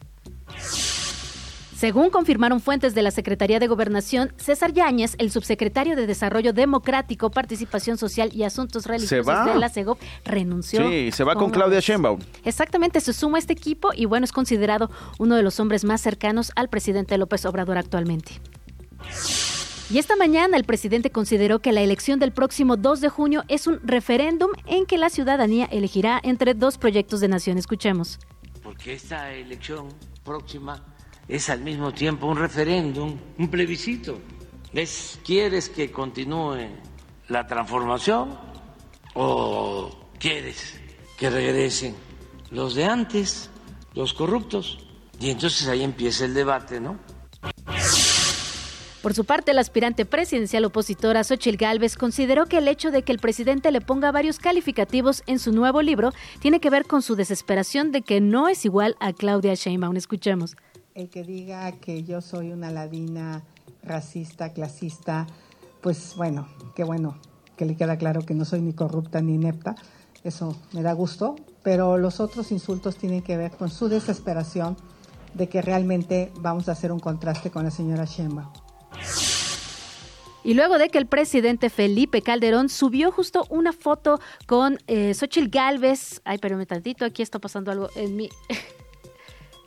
[1.82, 7.32] Según confirmaron fuentes de la Secretaría de Gobernación, César Yáñez, el subsecretario de Desarrollo Democrático,
[7.32, 10.88] Participación Social y Asuntos Religiosos de la CEGOP, renunció.
[10.88, 12.20] Sí, se va con Claudia Sheinbaum.
[12.46, 16.02] Exactamente, se suma a este equipo y bueno, es considerado uno de los hombres más
[16.02, 18.34] cercanos al presidente López Obrador actualmente.
[19.90, 23.66] Y esta mañana el presidente consideró que la elección del próximo 2 de junio es
[23.66, 27.58] un referéndum en que la ciudadanía elegirá entre dos proyectos de nación.
[27.58, 28.20] Escuchemos.
[28.62, 29.90] Porque esta elección
[30.24, 30.80] próxima
[31.28, 34.20] es al mismo tiempo un referéndum, un plebiscito.
[34.74, 36.68] ¿Es, ¿Quieres que continúe
[37.28, 38.38] la transformación
[39.14, 40.80] o quieres
[41.18, 41.96] que regresen
[42.52, 43.50] los de antes,
[43.94, 44.88] los corruptos?
[45.20, 46.98] Y entonces ahí empieza el debate, ¿no?
[49.02, 53.12] Por su parte, el aspirante presidencial opositora Xochil Gálvez consideró que el hecho de que
[53.12, 57.16] el presidente le ponga varios calificativos en su nuevo libro tiene que ver con su
[57.16, 59.98] desesperación de que no es igual a Claudia Sheinbaum.
[59.98, 60.56] Escuchemos
[60.96, 63.44] el que diga que yo soy una ladina
[63.84, 65.28] racista, clasista,
[65.82, 67.18] pues bueno, qué bueno
[67.58, 69.76] que le queda claro que no soy ni corrupta ni inepta,
[70.24, 74.78] eso me da gusto, pero los otros insultos tienen que ver con su desesperación
[75.34, 78.52] de que realmente vamos a hacer un contraste con la señora Sheinbaum.
[80.44, 85.50] Y luego de que el presidente Felipe Calderón subió justo una foto con eh, Xochitl
[85.50, 88.30] Galvez, ay, pero me tantito, aquí está pasando algo en mi...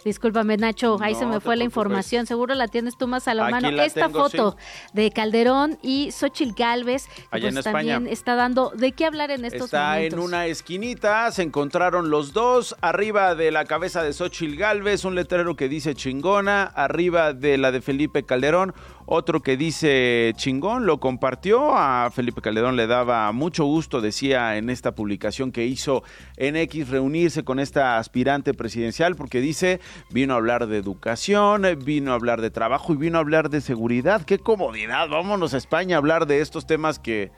[0.04, 2.26] Discúlpame, Nacho, ahí se me fue la información.
[2.26, 3.68] Seguro la tienes tú más a la mano.
[3.68, 4.56] Esta foto
[4.92, 9.88] de Calderón y Xochitl Galvez, pues también está dando de qué hablar en estos está
[9.88, 10.04] momentos.
[10.04, 12.76] Está en una esquinita, se encontraron los dos.
[12.80, 16.64] Arriba de la cabeza de Xochitl Galvez, un letrero que dice chingona.
[16.64, 18.74] Arriba de la de Felipe Calderón,
[19.06, 21.74] otro que dice chingón, lo compartió.
[21.74, 26.02] A Felipe Calderón le daba mucho gusto, decía en esta publicación que hizo
[26.36, 32.12] en X, reunirse con esta aspirante presidencial, porque dice, vino a hablar de educación, vino
[32.12, 34.22] a hablar de trabajo y vino a hablar de seguridad.
[34.24, 35.08] ¡Qué comodidad!
[35.08, 37.30] Vámonos a España a hablar de estos temas que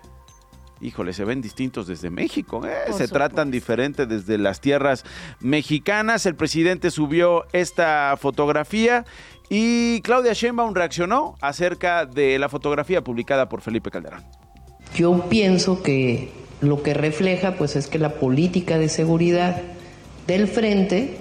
[0.81, 2.93] híjole, se ven distintos desde México, ¿eh?
[2.93, 5.05] se tratan diferente desde las tierras
[5.41, 6.27] mexicanas.
[6.27, 9.05] El presidente subió esta fotografía
[9.49, 14.25] y Claudia Sheinbaum reaccionó acerca de la fotografía publicada por Felipe Calderón.
[14.95, 16.31] Yo pienso que
[16.61, 19.61] lo que refleja pues es que la política de seguridad
[20.27, 21.19] del frente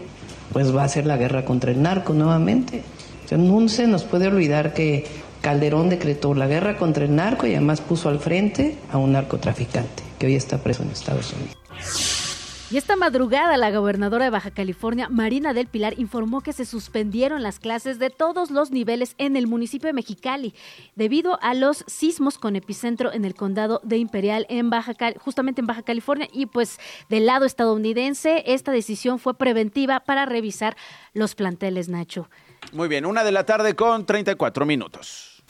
[0.53, 2.83] pues va a ser la guerra contra el narco nuevamente.
[3.31, 5.05] O no se nos puede olvidar que
[5.41, 10.03] Calderón decretó la guerra contra el narco y además puso al frente a un narcotraficante
[10.17, 12.24] que hoy está preso en Estados Unidos.
[12.71, 17.43] Y esta madrugada la gobernadora de Baja California, Marina del Pilar, informó que se suspendieron
[17.43, 20.56] las clases de todos los niveles en el municipio de Mexicali
[20.95, 25.67] debido a los sismos con epicentro en el condado de Imperial en Baja justamente en
[25.67, 30.75] Baja California y pues del lado estadounidense esta decisión fue preventiva para revisar
[31.13, 32.30] los planteles Nacho.
[32.71, 35.43] Muy bien, una de la tarde con 34 minutos.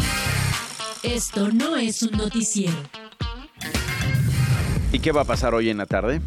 [1.02, 2.76] Esto no es un noticiero.
[4.92, 6.22] ¿Y qué va a pasar hoy en la tarde?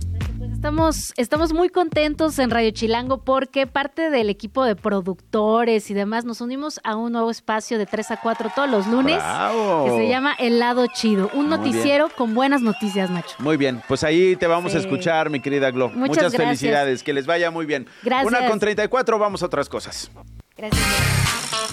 [0.58, 6.24] Estamos, estamos muy contentos en Radio Chilango porque parte del equipo de productores y demás
[6.24, 10.08] nos unimos a un nuevo espacio de 3 a 4 todos los lunes que se
[10.08, 13.36] llama El Lado Chido, un noticiero con buenas noticias, Nacho.
[13.38, 15.90] Muy bien, pues ahí te vamos a escuchar, mi querida Glo.
[15.90, 17.86] Muchas, felicidades, que les vaya muy bien.
[18.02, 18.26] Gracias.
[18.26, 20.10] Una con 34, vamos a otras cosas.
[20.56, 20.84] Gracias.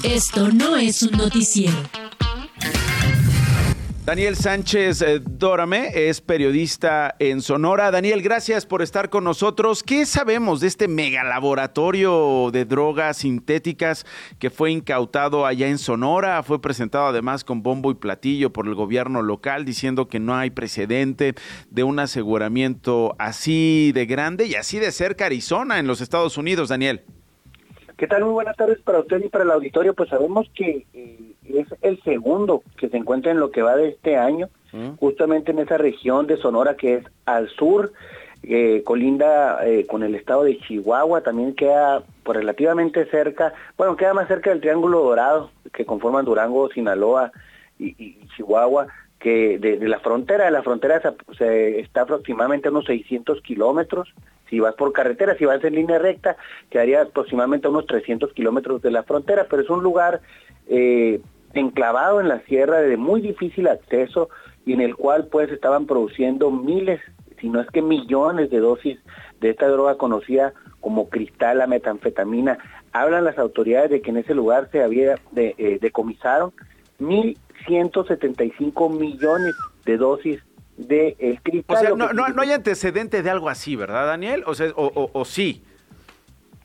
[0.03, 1.75] Esto no es un noticiero.
[4.05, 7.89] Daniel Sánchez eh, Dórame es periodista en Sonora.
[7.89, 9.81] Daniel, gracias por estar con nosotros.
[9.81, 14.05] ¿Qué sabemos de este megalaboratorio de drogas sintéticas
[14.37, 16.43] que fue incautado allá en Sonora?
[16.43, 20.51] Fue presentado además con bombo y platillo por el gobierno local diciendo que no hay
[20.51, 21.33] precedente
[21.71, 26.69] de un aseguramiento así de grande y así de cerca Arizona en los Estados Unidos,
[26.69, 27.01] Daniel.
[27.97, 28.23] ¿Qué tal?
[28.23, 29.95] Muy buenas tardes para usted y para el auditorio.
[29.95, 33.89] Pues sabemos que eh, es el segundo que se encuentra en lo que va de
[33.89, 34.95] este año, mm.
[34.97, 37.91] justamente en esa región de Sonora que es al sur,
[38.43, 44.13] eh, colinda eh, con el estado de Chihuahua, también queda pues, relativamente cerca, bueno, queda
[44.13, 47.31] más cerca del Triángulo Dorado, que conforman Durango, Sinaloa
[47.79, 48.87] y, Chihuahua,
[49.19, 51.01] que de, la frontera, de la frontera
[51.37, 54.13] se, está aproximadamente a unos 600 kilómetros,
[54.49, 56.37] si vas por carretera, si vas en línea recta,
[56.69, 60.21] quedaría aproximadamente a unos 300 kilómetros de la frontera, pero es un lugar
[60.67, 61.19] eh,
[61.55, 64.29] enclavado en la sierra de muy difícil acceso
[64.65, 66.99] y en el cual pues estaban produciendo miles,
[67.39, 68.99] si no es que millones de dosis
[69.39, 72.57] de esta droga conocida como cristal, la metanfetamina.
[72.93, 76.53] Hablan las autoridades de que en ese lugar se había de, eh, decomisaron
[76.99, 80.41] 1.175 millones de dosis
[80.77, 81.77] de el cristal.
[81.77, 84.43] O sea, no, no, hay antecedente de algo así, ¿verdad, Daniel?
[84.45, 85.63] O, sea, o, o sí.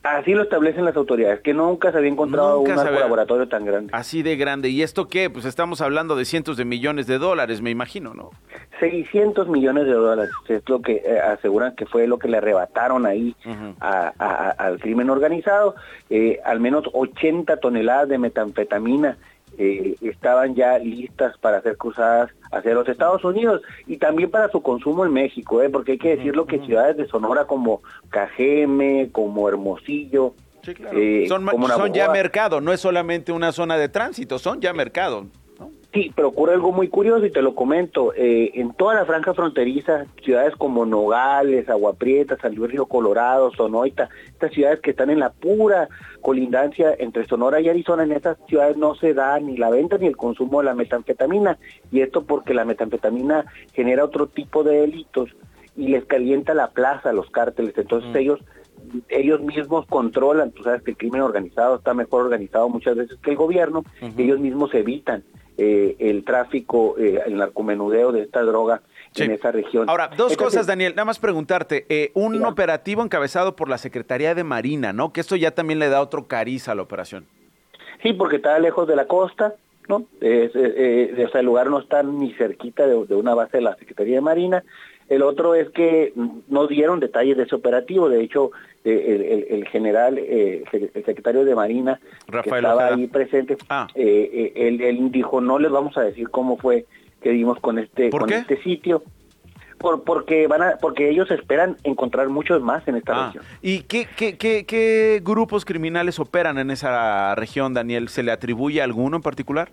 [0.03, 3.91] Así lo establecen las autoridades, que nunca se había encontrado un laboratorio tan grande.
[3.93, 4.69] Así de grande.
[4.69, 5.29] ¿Y esto qué?
[5.29, 8.31] Pues estamos hablando de cientos de millones de dólares, me imagino, ¿no?
[8.79, 13.05] 600 millones de dólares, es lo que eh, aseguran que fue lo que le arrebataron
[13.05, 13.35] ahí
[13.79, 15.75] al crimen organizado.
[16.09, 19.17] Eh, al menos 80 toneladas de metanfetamina
[19.57, 24.61] eh, estaban ya listas para ser cruzadas hacia los Estados Unidos y también para su
[24.61, 25.69] consumo en México, ¿eh?
[25.69, 30.33] porque hay que decirlo que ciudades de Sonora como Cajeme, como Hermosillo,
[30.93, 35.25] eh, son, son ya mercado, no es solamente una zona de tránsito, son ya mercado.
[35.93, 38.13] Sí, pero ocurre algo muy curioso y te lo comento.
[38.15, 43.51] Eh, en toda la franja fronteriza, ciudades como Nogales, Agua Prieta, San Luis Río Colorado,
[43.51, 45.89] Sonoita, estas ciudades que están en la pura
[46.21, 50.07] colindancia entre Sonora y Arizona, en estas ciudades no se da ni la venta ni
[50.07, 51.57] el consumo de la metanfetamina.
[51.91, 55.29] Y esto porque la metanfetamina genera otro tipo de delitos
[55.75, 57.77] y les calienta la plaza a los cárteles.
[57.77, 58.17] Entonces mm.
[58.17, 58.39] ellos
[59.09, 63.31] ellos mismos controlan, tú sabes que el crimen organizado está mejor organizado muchas veces que
[63.31, 63.83] el gobierno,
[64.17, 65.23] ellos mismos evitan
[65.63, 68.81] eh, el tráfico, eh, el narcomenudeo de esta droga
[69.15, 69.87] en esa región.
[69.87, 71.85] Ahora, dos cosas, Daniel, nada más preguntarte.
[71.87, 75.13] Eh, un operativo encabezado por la Secretaría de Marina, ¿no?
[75.13, 77.27] Que esto ya también le da otro cariz a la operación.
[78.01, 79.53] Sí, porque está lejos de la costa,
[79.87, 80.07] ¿no?
[80.19, 84.21] Es, eh, el lugar no está ni cerquita de, una base de la Secretaría de
[84.21, 84.63] Marina.
[85.11, 86.13] El otro es que
[86.47, 88.07] no dieron detalles de ese operativo.
[88.07, 88.51] De hecho,
[88.85, 91.99] el, general, eh, el secretario de Marina,
[92.31, 93.87] que estaba ahí presente, ah.
[93.93, 96.85] eh, eh, él, dijo, no les vamos a decir cómo fue
[97.21, 99.03] que dimos con este, con este sitio.
[99.79, 103.25] Por, porque van a, porque ellos esperan encontrar muchos más en esta ah.
[103.25, 103.43] región.
[103.61, 108.07] ¿Y qué, qué, qué, qué grupos criminales operan en esa región, Daniel?
[108.07, 109.71] ¿Se le atribuye alguno en particular?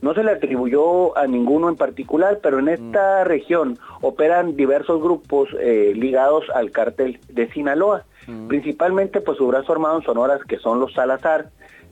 [0.00, 2.68] No se le atribuyó a ninguno en particular, pero en mm.
[2.68, 8.04] esta región operan diversos grupos ligados al cártel de Sinaloa.
[8.46, 11.48] Principalmente, pues su brazo armado en Sonoras, que son los Salazar,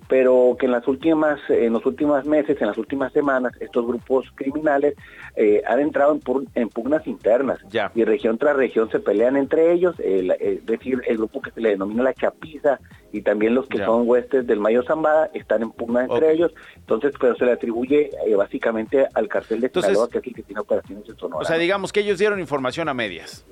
[0.08, 4.26] pero que en las últimas, en los últimos meses, en las últimas semanas, estos grupos
[4.34, 4.94] criminales
[5.34, 6.18] eh, han entrado
[6.54, 7.58] en, pugnas internas.
[7.94, 11.70] Y región tras región se pelean entre ellos, es decir, el grupo que se le
[11.70, 12.78] denomina la Chapiza
[13.12, 17.12] y también los que son huestes del Mayo Zambada están en pugna entre ellos, entonces,
[17.20, 20.60] pero se le atribuye eh, básicamente al cartel de Sinaloa, que es el que tiene
[20.60, 21.42] operaciones en Sonora.
[21.42, 23.46] O sea, digamos que ellos dieron información a medias.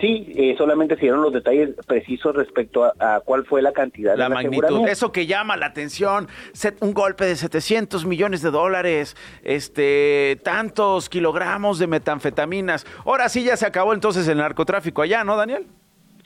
[0.00, 4.16] Sí, eh, solamente se dieron los detalles precisos respecto a, cuál fue la cantidad.
[4.16, 6.26] La, magnitud, eso que llama la atención,
[6.80, 12.86] un golpe de 700 millones de dólares, este, tantos kilogramos de metanfetaminas.
[13.04, 15.66] Ahora sí ya se acabó entonces el narcotráfico allá, ¿no, Daniel?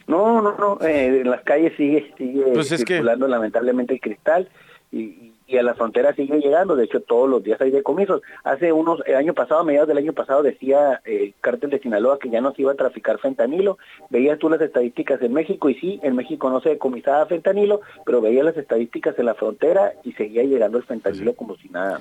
[0.06, 4.48] No, no, no, eh, en las calles sigue, sigue pues circulando lamentablemente el cristal
[4.90, 8.20] y, a la frontera sigue llegando, de hecho todos los días hay decomisos.
[8.44, 11.80] Hace unos, el año pasado, a mediados del año pasado, decía el eh, cártel de
[11.80, 13.78] Sinaloa que ya no se iba a traficar fentanilo.
[14.10, 18.20] Veías tú las estadísticas en México y sí, en México no se decomisaba fentanilo, pero
[18.20, 22.00] veías las estadísticas en la frontera y seguía llegando el fentanilo como si nada.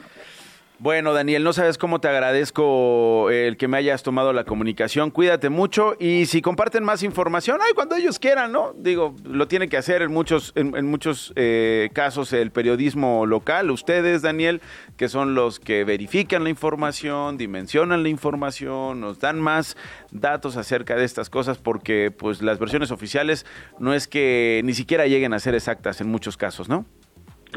[0.79, 5.09] Bueno, Daniel, no sabes cómo te agradezco el que me hayas tomado la comunicación.
[5.09, 8.73] Cuídate mucho y si comparten más información, ay, cuando ellos quieran, ¿no?
[8.77, 13.71] Digo, lo tiene que hacer en muchos, en, muchos eh, casos el periodismo local.
[13.71, 14.61] Ustedes, Daniel,
[14.97, 19.77] que son los que verifican la información, dimensionan la información, nos dan más
[20.11, 23.47] datos acerca de estas cosas, porque pues las versiones oficiales
[23.79, 26.85] no es que ni siquiera lleguen a ser exactas en muchos casos, ¿no?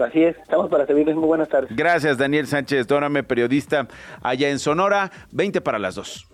[0.03, 1.17] Así es, estamos para servirles.
[1.17, 1.75] Muy buenas tardes.
[1.75, 3.89] Gracias, Daniel Sánchez Dórame, periodista
[4.23, 5.11] allá en Sonora.
[5.33, 6.27] 20 para las dos.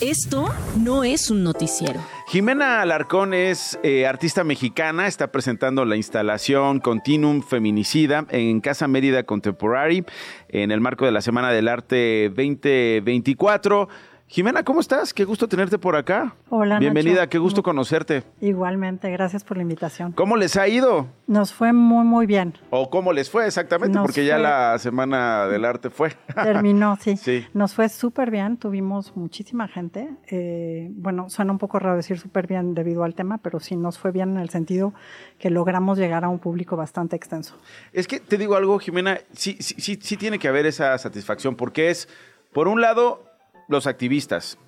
[0.00, 0.48] Esto
[0.78, 2.00] no es un noticiero.
[2.28, 9.24] Jimena Alarcón es eh, artista mexicana, está presentando la instalación Continuum Feminicida en Casa Mérida
[9.24, 10.06] Contemporary
[10.48, 13.88] en el marco de la Semana del Arte 2024.
[14.26, 15.12] Jimena, ¿cómo estás?
[15.12, 16.34] Qué gusto tenerte por acá.
[16.48, 18.22] Hola, Bienvenida, qué gusto conocerte.
[18.40, 20.12] Igualmente, gracias por la invitación.
[20.12, 21.06] ¿Cómo les ha ido?
[21.26, 22.54] Nos fue muy, muy bien.
[22.70, 23.98] ¿O cómo les fue exactamente?
[23.98, 26.12] Porque ya la Semana del Arte fue.
[26.34, 27.18] Terminó, sí.
[27.18, 27.46] sí.
[27.52, 30.08] Nos fue súper bien, tuvimos muchísima gente.
[30.28, 33.98] Eh, bueno, suena un poco raro decir súper bien debido al tema, pero sí nos
[33.98, 34.94] fue bien en el sentido
[35.38, 37.58] que logramos llegar a un público bastante extenso.
[37.92, 41.54] Es que te digo algo, Jimena, sí, sí, sí, sí tiene que haber esa satisfacción,
[41.54, 42.08] porque es,
[42.52, 43.31] por un lado,
[43.72, 44.58] los activistas.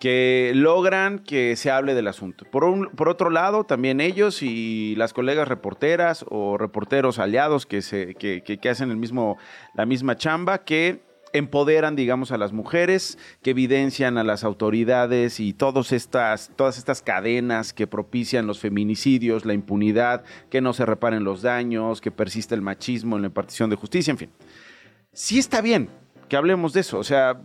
[0.00, 2.44] que logran que se hable del asunto.
[2.44, 7.82] Por, un, por otro lado, también ellos y las colegas reporteras o reporteros aliados que,
[7.82, 9.38] se, que, que, hacen el mismo,
[9.74, 15.52] la misma chamba, que empoderan, digamos, a las mujeres, que evidencian a las autoridades y
[15.52, 21.24] todas estas, todas estas cadenas que propician los feminicidios, la impunidad, que no se reparen
[21.24, 24.30] los daños, que persiste el machismo en la impartición de justicia, en fin.
[25.12, 25.90] Sí está bien,
[26.28, 26.98] que hablemos de eso.
[26.98, 27.40] O sea,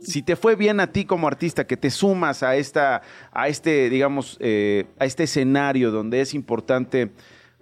[0.00, 3.88] si te fue bien a ti como artista, que te sumas a esta, a este,
[3.90, 7.12] digamos, eh, a este escenario donde es importante,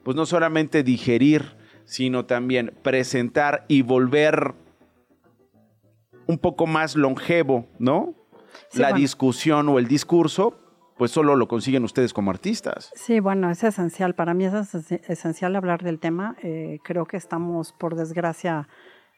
[0.02, 4.54] pues no solamente digerir, sino también presentar y volver
[6.26, 8.14] un poco más longevo, ¿no?
[8.74, 10.56] La discusión o el discurso,
[10.96, 12.92] pues solo lo consiguen ustedes como artistas.
[12.94, 14.14] Sí, bueno, es esencial.
[14.14, 14.74] Para mí es
[15.08, 16.36] esencial hablar del tema.
[16.42, 18.68] Eh, creo que estamos, por desgracia,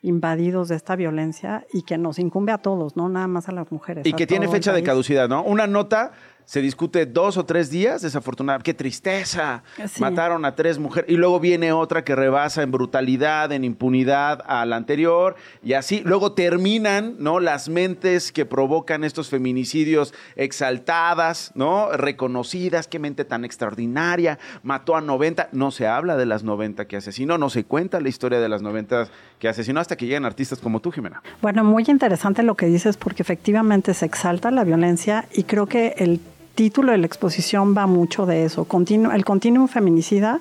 [0.02, 3.70] invadidos de esta violencia y que nos incumbe a todos, no nada más a las
[3.70, 4.04] mujeres.
[4.06, 5.42] Y que tiene fecha de caducidad, ¿no?
[5.44, 6.12] Una nota
[6.44, 8.64] se discute dos o tres días, desafortunadamente.
[8.70, 9.62] ¡Qué tristeza!
[9.98, 11.10] Mataron a tres mujeres.
[11.10, 15.36] Y luego viene otra que rebasa en brutalidad, en impunidad a la anterior.
[15.62, 17.40] Y así, luego terminan, ¿no?
[17.40, 21.92] Las mentes que provocan estos feminicidios exaltadas, ¿no?
[21.92, 22.88] Reconocidas.
[22.88, 24.38] ¡Qué mente tan extraordinaria!
[24.62, 25.48] Mató a 90.
[25.52, 28.62] No se habla de las 90 que asesinó, no se cuenta la historia de las
[28.62, 31.22] 90 que asesinó hasta que llegan artistas como tú, Jimena.
[31.40, 35.94] Bueno, muy interesante lo que dices porque efectivamente se exalta la violencia y creo que
[35.98, 36.20] el
[36.54, 38.66] título de la exposición va mucho de eso.
[39.12, 40.40] el continuum feminicida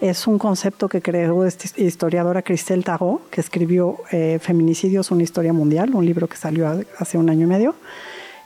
[0.00, 5.52] es un concepto que creó esta historiadora Christelle Tarot, que escribió eh, Feminicidios, una historia
[5.52, 7.74] mundial, un libro que salió hace un año y medio.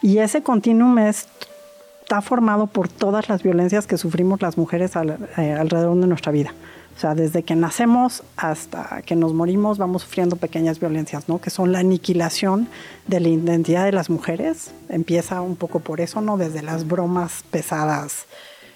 [0.01, 5.97] Y ese continuum está formado por todas las violencias que sufrimos las mujeres eh, alrededor
[5.99, 6.53] de nuestra vida.
[6.95, 11.41] O sea, desde que nacemos hasta que nos morimos vamos sufriendo pequeñas violencias, ¿no?
[11.41, 12.67] Que son la aniquilación
[13.07, 14.71] de la identidad de las mujeres.
[14.89, 16.37] Empieza un poco por eso, ¿no?
[16.37, 18.25] Desde las bromas pesadas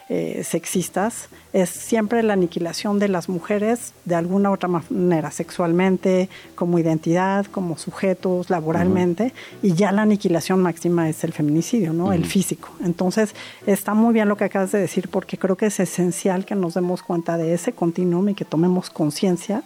[0.10, 6.30] eh, sexistas, es siempre la aniquilación de las mujeres de alguna u otra manera, sexualmente,
[6.56, 12.14] como identidad, como sujetos, laboralmente, y ya la aniquilación máxima es el feminicidio, ¿no?
[12.14, 12.70] El físico.
[12.84, 13.36] Entonces,
[13.66, 16.76] está muy bien lo que acabas de decir, porque creo que es esencial que nos
[16.76, 19.64] demos cuenta de ese continuum y que tomemos conciencia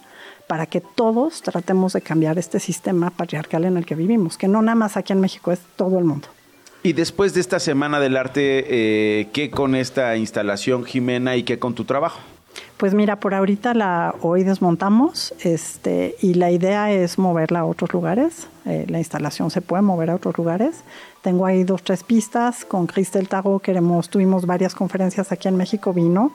[0.48, 4.60] para que todos tratemos de cambiar este sistema patriarcal en el que vivimos, que no
[4.60, 6.28] nada más aquí en México, es todo el mundo.
[6.84, 11.60] Y después de esta Semana del Arte, eh, ¿qué con esta instalación, Jimena, y qué
[11.60, 12.18] con tu trabajo?
[12.76, 17.92] Pues mira, por ahorita la hoy desmontamos este, y la idea es moverla a otros
[17.92, 18.48] lugares.
[18.66, 20.82] Eh, la instalación se puede mover a otros lugares.
[21.22, 22.64] Tengo ahí dos, tres pistas.
[22.64, 26.32] Con Cristel Tago queremos, tuvimos varias conferencias aquí en México, vino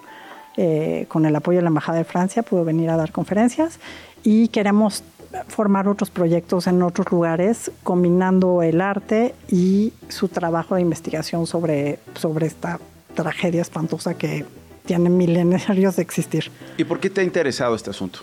[0.55, 3.79] eh, con el apoyo de la Embajada de Francia, pudo venir a dar conferencias
[4.23, 5.03] y queremos
[5.47, 11.99] formar otros proyectos en otros lugares, combinando el arte y su trabajo de investigación sobre,
[12.15, 12.79] sobre esta
[13.15, 14.45] tragedia espantosa que
[14.85, 16.51] tiene milenios de existir.
[16.77, 18.19] ¿Y por qué te ha interesado este asunto?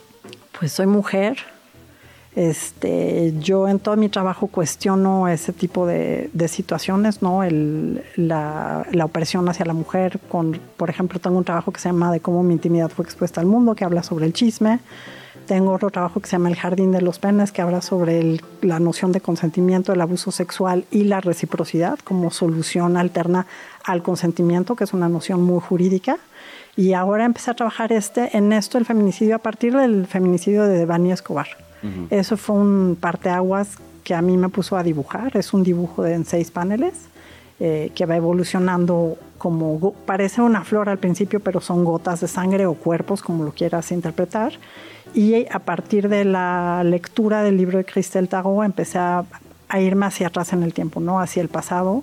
[0.58, 1.38] Pues soy mujer,
[2.36, 7.44] este, yo en todo mi trabajo cuestiono ese tipo de, situaciones, ¿no?
[7.44, 10.18] El, la, la, opresión hacia la mujer.
[10.28, 13.40] Con, por ejemplo, tengo un trabajo que se llama de cómo mi intimidad fue expuesta
[13.40, 14.80] al mundo, que habla sobre el chisme.
[15.46, 18.80] Tengo otro trabajo que se llama El Jardín de los Penes, que habla sobre la
[18.80, 23.46] noción de consentimiento, el abuso sexual y la reciprocidad como solución alterna
[23.84, 26.16] al consentimiento, que es una noción muy jurídica.
[26.76, 30.78] Y ahora empecé a trabajar este, en esto, el feminicidio, a partir del feminicidio de
[30.78, 31.48] Devani Escobar.
[32.08, 35.36] Eso fue un parteaguas que a mí me puso a dibujar.
[35.36, 36.94] Es un dibujo de, en seis paneles
[37.60, 42.66] eh, que va evolucionando como parece una flor al principio, pero son gotas de sangre
[42.66, 44.54] o cuerpos, como lo quieras interpretar.
[45.14, 49.24] Y a partir de la lectura del libro de Cristel Tarot empecé a,
[49.68, 52.02] a irme hacia atrás en el tiempo, no hacia el pasado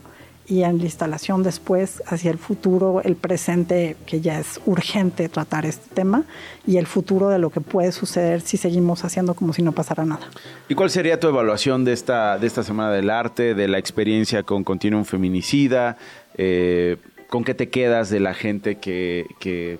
[0.52, 5.66] y en la instalación después hacia el futuro, el presente, que ya es urgente tratar
[5.66, 6.26] este tema,
[6.68, 10.04] y el futuro de lo que puede suceder si seguimos haciendo como si no pasara
[10.04, 10.28] nada.
[10.68, 14.43] ¿Y cuál sería tu evaluación de esta, de esta Semana del Arte, de la experiencia
[14.43, 15.97] con Continuum Feminicida?
[16.38, 16.97] Eh,
[17.30, 19.80] ¿Con qué te quedas de la gente que,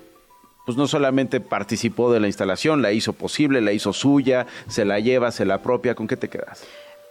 [0.64, 5.00] pues no solamente participó de la instalación, la hizo posible, la hizo suya, se la
[5.00, 6.64] lleva, se la apropia, ¿con qué te quedas?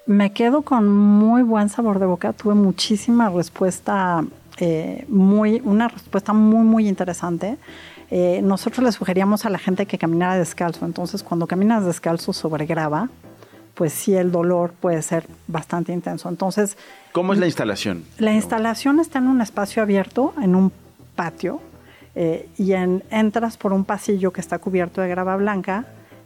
[0.06, 2.34] Me quedo con muy buen sabor de boca.
[2.34, 4.26] Tuve muchísima respuesta,
[4.58, 7.58] eh, muy, una respuesta muy, muy interesante.
[8.10, 10.86] Eh, nosotros le sugeríamos a la gente que caminara descalzo.
[10.86, 13.10] Entonces, cuando caminas descalzo sobre grava,
[13.76, 16.28] pues sí, el dolor puede ser bastante intenso.
[16.30, 16.78] Entonces,
[17.14, 18.04] ¿cómo es la instalación?
[18.18, 20.72] La instalación está en un espacio abierto, en un
[21.16, 21.62] patio,
[22.16, 25.86] eh, y en, entras por un pasillo que está cubierto de grava blanca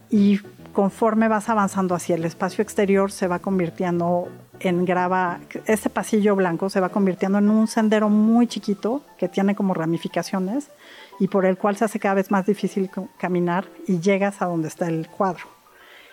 [0.09, 0.39] y
[0.75, 4.27] conforme vas avanzando hacia el espacio exterior se va convirtiendo
[4.59, 9.55] en grava, ese pasillo blanco se va convirtiendo en un sendero muy chiquito que tiene
[9.55, 10.69] como ramificaciones
[11.17, 14.67] y por el cual se hace cada vez más difícil caminar y llegas a donde
[14.67, 15.45] está el cuadro.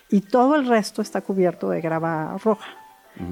[0.08, 2.70] Y todo el resto está cubierto de grava roja.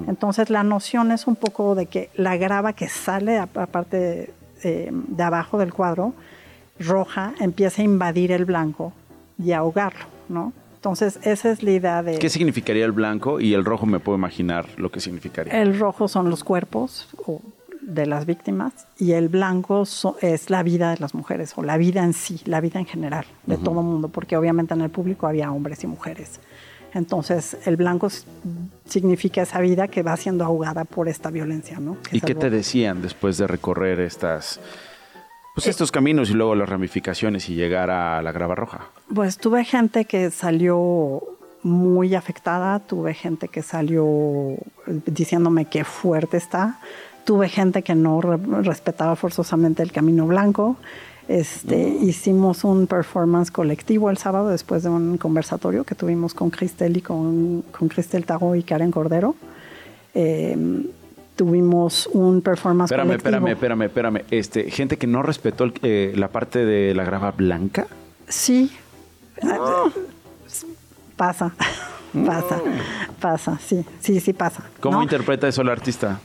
[0.07, 4.89] Entonces la noción es un poco de que la grava que sale aparte de, eh,
[4.91, 6.13] de abajo del cuadro,
[6.77, 8.91] roja, empieza a invadir el blanco
[9.39, 10.53] y a ahogarlo, ¿no?
[10.81, 12.17] Entonces, esa es la idea de...
[12.17, 13.39] ¿Qué significaría el blanco?
[13.39, 15.61] Y el rojo me puedo imaginar lo que significaría.
[15.61, 17.07] El rojo son los cuerpos
[17.81, 19.83] de las víctimas y el blanco
[20.21, 23.25] es la vida de las mujeres o la vida en sí, la vida en general
[23.45, 26.39] de todo el mundo, porque obviamente en el público había hombres y mujeres.
[26.95, 28.07] Entonces, el blanco
[28.85, 31.97] significa esa vida que va siendo ahogada por esta violencia, ¿no?
[32.11, 34.59] ¿Y qué te decían después de recorrer estas
[35.53, 38.89] pues estos caminos y luego las ramificaciones y llegar a la grava roja.
[39.13, 41.21] Pues tuve gente que salió
[41.63, 46.79] muy afectada, tuve gente que salió diciéndome qué fuerte está,
[47.25, 50.77] tuve gente que no respetaba forzosamente el camino blanco.
[51.27, 51.77] Este.
[52.01, 57.01] Hicimos un performance colectivo el sábado después de un conversatorio que tuvimos con Cristel y
[57.01, 59.35] con, con Cristel Tago y Karen Cordero.
[60.13, 60.57] Eh,
[61.41, 64.21] tuvimos un performance espérame, Espérame, espérame, espérame.
[64.29, 67.87] Este, gente que no respetó eh, la parte de la grava blanca.
[68.27, 68.71] Sí.
[71.15, 71.51] Pasa,
[72.27, 72.61] pasa,
[73.19, 74.61] pasa, sí, sí, sí pasa.
[74.81, 76.19] ¿Cómo interpreta eso el artista?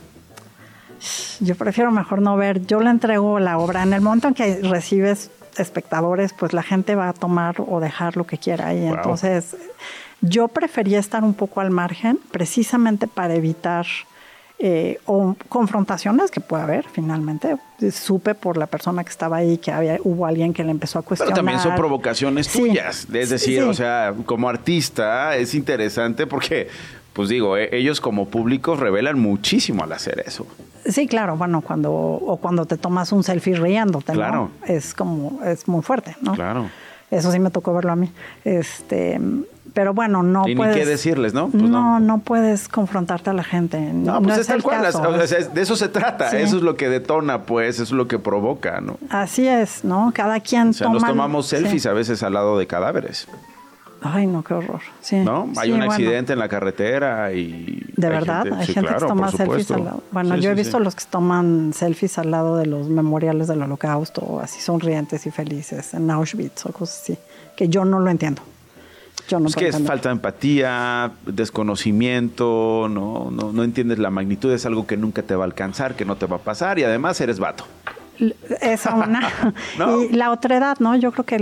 [1.39, 2.63] Yo prefiero mejor no ver.
[2.67, 3.81] Yo le entrego la obra.
[3.81, 8.17] En el momento en que recibes espectadores, pues la gente va a tomar o dejar
[8.17, 8.75] lo que quiera.
[8.75, 9.57] Y entonces
[10.21, 13.87] yo prefería estar un poco al margen, precisamente para evitar
[14.59, 17.57] eh, o confrontaciones que puede haber finalmente.
[17.91, 21.03] Supe por la persona que estaba ahí que había, hubo alguien que le empezó a
[21.03, 21.35] cuestionar.
[21.35, 23.07] Pero también son provocaciones tuyas.
[23.13, 26.69] Es decir, o sea, como artista es interesante porque,
[27.13, 30.47] pues digo, e, ellos como públicos revelan muchísimo al hacer eso.
[30.85, 34.49] Sí, claro, bueno, cuando o cuando te tomas un selfie riéndote, claro.
[34.65, 36.33] Es como, es muy fuerte, ¿no?
[36.33, 36.69] Claro.
[37.11, 38.11] Eso sí me tocó verlo a mí.
[38.43, 39.19] Este,
[39.73, 40.75] pero bueno, no y puedes...
[40.75, 41.49] ni qué decirles, ¿no?
[41.49, 43.79] Pues no, no, puedes confrontarte a la gente.
[43.79, 44.81] No, pues es, tal cual.
[44.81, 46.29] de eso se trata.
[46.37, 48.97] Eso es lo que detona, pues, eso es lo que provoca, ¿no?
[49.09, 50.11] Así es, ¿no?
[50.13, 53.27] Cada quien o sea, nos tomamos selfies a veces al lado de cadáveres.
[54.01, 54.81] Ay, no, qué horror.
[55.01, 55.17] Sí.
[55.17, 55.49] ¿No?
[55.57, 57.83] Hay un accidente en la carretera y...
[57.95, 58.45] ¿De verdad?
[58.53, 60.03] hay gente que toma selfies al lado.
[60.11, 64.39] Bueno, yo he visto los que toman selfies al lado de los memoriales del holocausto,
[64.39, 67.17] así sonrientes y felices, en Auschwitz o cosas así,
[67.55, 68.43] que yo no lo entiendo
[69.45, 74.87] es que es falta de empatía, desconocimiento, no, no, no entiendes la magnitud, es algo
[74.87, 77.39] que nunca te va a alcanzar, que no te va a pasar y además eres
[77.39, 77.65] vato.
[78.61, 79.21] Esa una.
[79.77, 80.95] Y la otredad, ¿no?
[80.95, 81.37] Yo creo que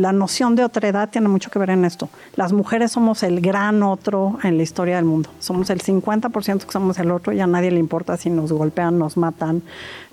[0.00, 2.08] la noción de otredad tiene mucho que ver en esto.
[2.34, 5.30] Las mujeres somos el gran otro en la historia del mundo.
[5.38, 8.98] Somos el 50% que somos el otro y a nadie le importa si nos golpean,
[8.98, 9.62] nos matan,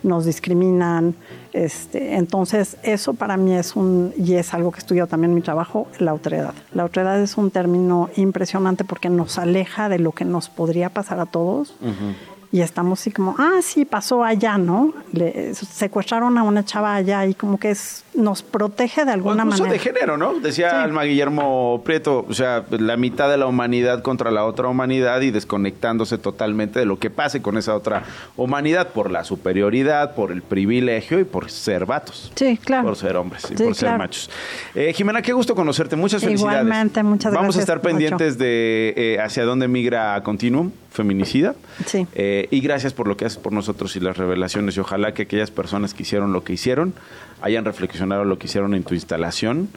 [0.04, 1.16] nos discriminan.
[1.52, 5.42] Este, entonces, eso para mí es un, y es algo que estudio también en mi
[5.42, 6.54] trabajo, la otredad.
[6.74, 11.20] La otredad es un término impresionante porque nos aleja de lo que nos podría pasar
[11.20, 11.76] a todos
[12.54, 14.94] y estamos así como, ah, sí, pasó allá, ¿no?
[15.12, 19.72] Le, secuestraron a una chava allá y como que es, nos protege de alguna manera.
[19.72, 20.40] de género, ¿no?
[20.40, 25.22] Decía Alma Guillermo Prieto, o sea, la mitad de la humanidad contra la otra humanidad
[25.22, 28.04] y desconectándose totalmente de lo que pase con esa otra
[28.38, 32.32] humanidad por la superioridad, por el privilegio y por ser vatos.
[32.36, 32.84] Sí, claro.
[32.84, 34.30] Por ser hombres y por ser machos.
[34.76, 35.96] Eh, Jimena, qué gusto conocerte.
[35.96, 36.62] Muchas felicidades.
[36.62, 37.42] Igualmente, muchas gracias.
[37.42, 41.56] Vamos a estar pendientes de eh, hacia dónde migra Continuum feminicida.
[41.86, 42.08] Sí.
[42.14, 44.78] Eh, y gracias por lo que haces por nosotros y las revelaciones.
[44.78, 46.94] Y ojalá que aquellas personas que hicieron lo que hicieron
[47.42, 49.70] hayan reflexionado lo que hicieron en tu instalación.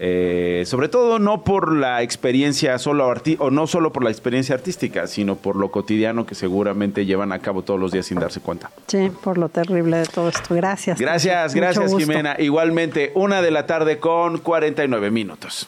[0.00, 5.08] Eh, sobre todo no por la experiencia solo o no solo por la experiencia artística,
[5.08, 8.70] sino por lo cotidiano que seguramente llevan a cabo todos los días sin darse cuenta.
[8.86, 10.54] Sí, por lo terrible de todo esto.
[10.54, 11.00] Gracias.
[11.00, 12.36] Gracias, gracias Jimena.
[12.38, 15.66] Igualmente, una de la tarde con 49 minutos.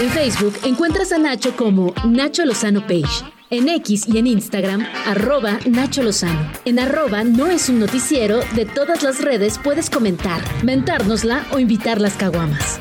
[0.00, 3.39] En Facebook encuentras a Nacho como Nacho Lozano Page.
[3.52, 6.52] En X y en Instagram, arroba Nacho Lozano.
[6.64, 12.00] En arroba no es un noticiero, de todas las redes puedes comentar, mentárnosla o invitar
[12.00, 12.80] las caguamas.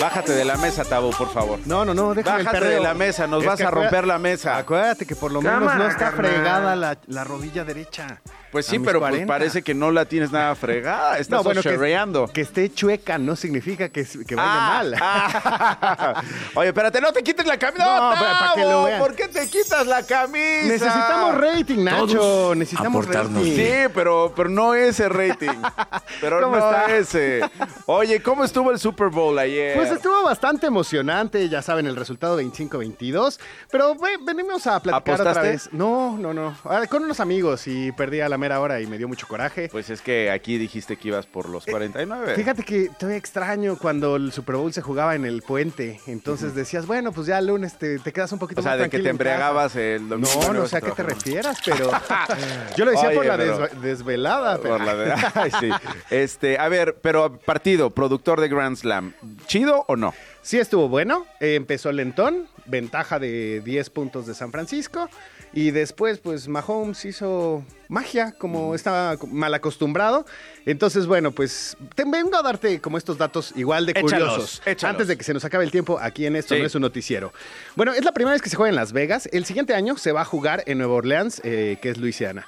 [0.00, 1.58] Bájate de la mesa, Tabo, por favor.
[1.66, 4.56] No, no, no, déjame Bájate de la mesa, nos vas a romper la mesa.
[4.56, 8.20] Acuérdate que por lo menos no está fregada la, la rodilla derecha.
[8.50, 11.18] Pues sí, pero pues parece que no la tienes nada fregada.
[11.18, 14.94] Estás no, bueno, que, que, esté chueca no significa que, que vaya ah, mal.
[15.00, 16.22] Ah.
[16.54, 17.84] Oye, espérate, no te quites la camisa.
[17.84, 19.00] No, para que lo vean.
[19.00, 20.66] ¿Por qué te quitas la camisa?
[20.66, 22.54] Necesitamos rating, Nacho.
[22.54, 23.54] Necesitamos rating.
[23.54, 25.48] Sí, pero, pero no ese rating.
[26.20, 26.96] Pero no está?
[26.96, 27.40] ese.
[27.86, 29.76] Oye, ¿cómo estuvo el Super Bowl ayer?
[29.76, 31.48] Pues estuvo bastante emocionante.
[31.48, 33.38] Ya saben el resultado 25-22.
[33.70, 33.94] Pero
[34.24, 35.68] venimos a platicar otra vez.
[35.72, 36.56] No, no, no.
[36.88, 39.68] Con unos amigos y perdí a la mera hora y me dio mucho coraje.
[39.70, 42.32] Pues es que aquí dijiste que ibas por los 49.
[42.32, 46.00] Eh, fíjate que todavía extraño cuando el Super Bowl se jugaba en el puente.
[46.06, 48.74] Entonces decías, bueno, pues ya el lunes te, quedas un poquito más tranquilo.
[48.74, 50.30] O sea, de que te embriagabas el domingo.
[50.42, 51.90] No, no sé a qué te refieras, pero
[52.76, 54.58] yo lo decía por la desvelada.
[54.58, 55.70] Por la sí.
[56.10, 59.14] Este, a ver, pero partido, productor de Grand Slam,
[59.46, 60.14] ¿chido o no?
[60.42, 65.08] Sí estuvo bueno, empezó lentón, ventaja de 10 puntos de San Francisco.
[65.52, 70.26] Y después, pues Mahomes hizo magia, como estaba mal acostumbrado.
[70.66, 74.62] Entonces, bueno, pues te vengo a darte como estos datos igual de curiosos.
[74.82, 77.32] Antes de que se nos acabe el tiempo aquí en esto, no es un noticiero.
[77.76, 79.28] Bueno, es la primera vez que se juega en Las Vegas.
[79.32, 82.46] El siguiente año se va a jugar en Nueva Orleans, eh, que es Luisiana.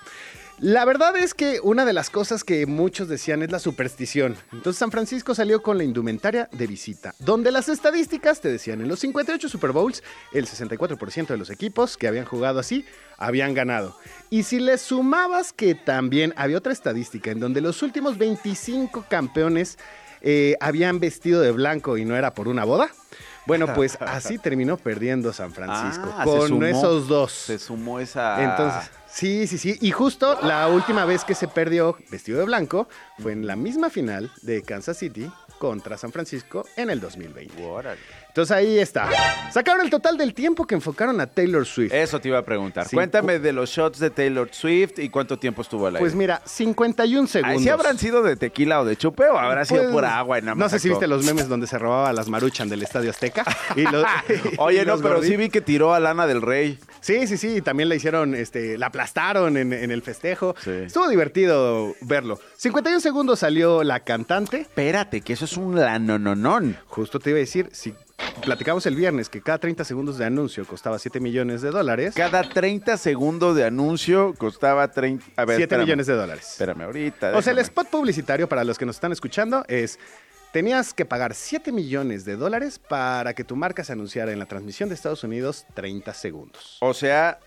[0.62, 4.36] La verdad es que una de las cosas que muchos decían es la superstición.
[4.52, 8.88] Entonces San Francisco salió con la indumentaria de visita, donde las estadísticas te decían en
[8.88, 10.02] los 58 Super Bowls,
[10.34, 12.84] el 64% de los equipos que habían jugado así
[13.16, 13.96] habían ganado.
[14.28, 19.78] Y si le sumabas que también había otra estadística en donde los últimos 25 campeones
[20.20, 22.90] eh, habían vestido de blanco y no era por una boda,
[23.46, 26.14] bueno, pues así terminó perdiendo San Francisco.
[26.18, 27.32] Ah, con esos dos.
[27.32, 28.42] Se sumó esa.
[28.44, 29.76] Entonces, Sí, sí, sí.
[29.80, 32.88] Y justo la última vez que se perdió vestido de blanco
[33.18, 37.52] fue en la misma final de Kansas City contra San Francisco en el 2020.
[38.28, 39.10] Entonces ahí está.
[39.52, 41.92] Sacaron el total del tiempo que enfocaron a Taylor Swift.
[41.92, 42.86] Eso te iba a preguntar.
[42.90, 46.00] Cuéntame de los shots de Taylor Swift y cuánto tiempo estuvo al aire.
[46.00, 47.62] Pues mira, 51 segundos.
[47.62, 50.38] ¿Sí habrán sido de tequila o de chupe o habrá sido pues, pura agua?
[50.38, 53.10] Y nada no sé si viste los memes donde se robaba las maruchan del Estadio
[53.10, 53.44] Azteca.
[54.58, 56.78] Oye, no, pero sí vi que tiró a Lana del Rey.
[57.00, 57.62] Sí, sí, sí.
[57.62, 60.54] También la hicieron, este, la aplastaron en, el festejo.
[60.66, 62.38] Estuvo divertido verlo.
[62.56, 64.62] 51 segundos salió la cantante.
[64.62, 66.76] Espérate, que eso es un lanononón.
[66.86, 67.94] Justo te iba a decir, si
[68.42, 72.14] platicamos el viernes que cada 30 segundos de anuncio costaba 7 millones de dólares.
[72.14, 76.48] Cada 30 segundos de anuncio costaba 30, a ver, 7 millones de dólares.
[76.52, 77.36] Espérame ahorita.
[77.36, 79.98] O sea, el spot publicitario para los que nos están escuchando es
[80.52, 84.46] tenías que pagar 7 millones de dólares para que tu marca se anunciara en la
[84.46, 86.78] transmisión de Estados Unidos 30 segundos.
[86.80, 87.38] O sea,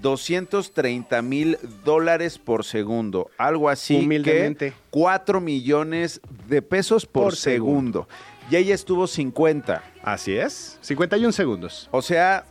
[0.00, 4.70] 230 mil dólares por segundo, algo así Humildemente.
[4.70, 8.08] que 4 millones de pesos por, segundo.
[8.50, 9.82] Y ella estuvo 50.
[10.02, 11.88] Así es, 51 segundos.
[11.92, 12.44] O sea,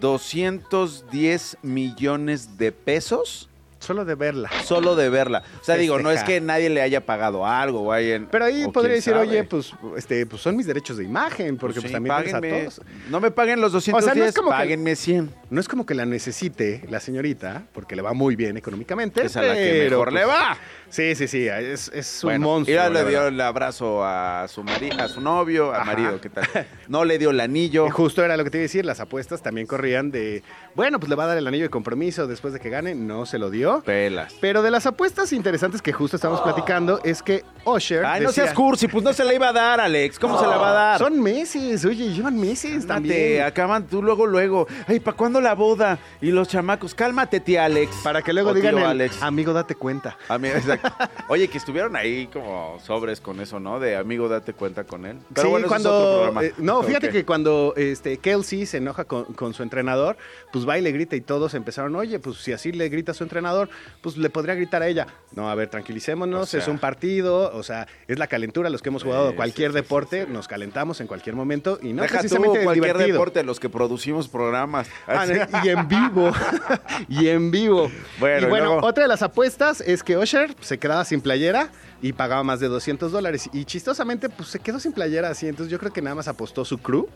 [0.00, 3.48] 210 millones de pesos
[3.78, 4.50] Solo de verla.
[4.64, 5.42] Solo de verla.
[5.60, 8.26] O sea, digo, no es que nadie le haya pagado algo o alguien.
[8.30, 11.92] Pero ahí podría decir, oye, pues, este, pues son mis derechos de imagen, porque pues,
[11.92, 12.80] pues también a todos.
[13.10, 15.30] No me paguen los 210, o sea, no es como páguenme 100.
[15.50, 19.24] No es como que la necesite la señorita, porque le va muy bien económicamente.
[19.24, 20.56] Es a la que mejor le pues, va.
[20.88, 22.74] Sí, sí, sí, es, es un monstruo.
[22.74, 26.46] Ya le dio el abrazo a su marido, a su novio, a marido, ¿qué tal?
[26.88, 27.90] No le dio el anillo.
[27.90, 30.42] Justo era lo que te iba a decir, las apuestas también corrían de,
[30.74, 33.26] bueno, pues le va a dar el anillo de compromiso después de que gane, no
[33.26, 33.65] se lo dio.
[33.84, 34.34] Pelas.
[34.40, 38.52] Pero de las apuestas interesantes que justo estamos platicando es que Osher Ay, no seas
[38.54, 40.18] cursi, pues no se la iba a dar, Alex.
[40.18, 40.98] ¿Cómo se la va a dar?
[40.98, 43.42] Son meses, oye, llevan meses también.
[43.42, 44.66] acaban tú luego, luego.
[44.86, 45.98] Ay, ¿para cuándo la boda?
[46.20, 47.96] Y los chamacos, cálmate, tía Alex.
[48.02, 49.22] Para que luego digan, Alex.
[49.22, 50.16] amigo, date cuenta.
[50.30, 50.92] Exacto.
[51.28, 53.80] Oye, que estuvieron ahí como sobres con eso, ¿no?
[53.80, 55.18] De amigo, date cuenta con él.
[55.34, 56.40] Pero sí, cuando...
[56.40, 60.16] Eh, no, fíjate que cuando este, Kelsey se enoja con, con su entrenador,
[60.52, 63.14] pues va y le grita y todos empezaron, oye, pues si así le grita a
[63.14, 63.55] su entrenador,
[64.00, 65.06] pues le podría gritar a ella.
[65.32, 69.02] No, a ver, tranquilicémonos, es un partido, o sea, es la calentura, los que hemos
[69.02, 73.42] jugado cualquier deporte, nos calentamos en cualquier momento y no Deja precisamente tú, cualquier deporte,
[73.42, 74.88] los que producimos programas.
[75.06, 75.26] Ah,
[75.64, 76.32] y en vivo,
[77.08, 77.90] y en vivo.
[78.18, 81.70] Bueno, y bueno, otra de las apuestas es que Osher se quedaba sin playera
[82.02, 83.48] y pagaba más de 200 dólares.
[83.52, 86.64] Y chistosamente, pues se quedó sin playera así, entonces yo creo que nada más apostó
[86.64, 87.08] su crew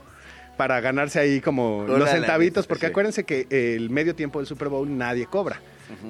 [0.57, 4.95] para ganarse ahí como los centavitos, porque acuérdense que el medio tiempo del Super Bowl
[4.97, 5.61] nadie cobra.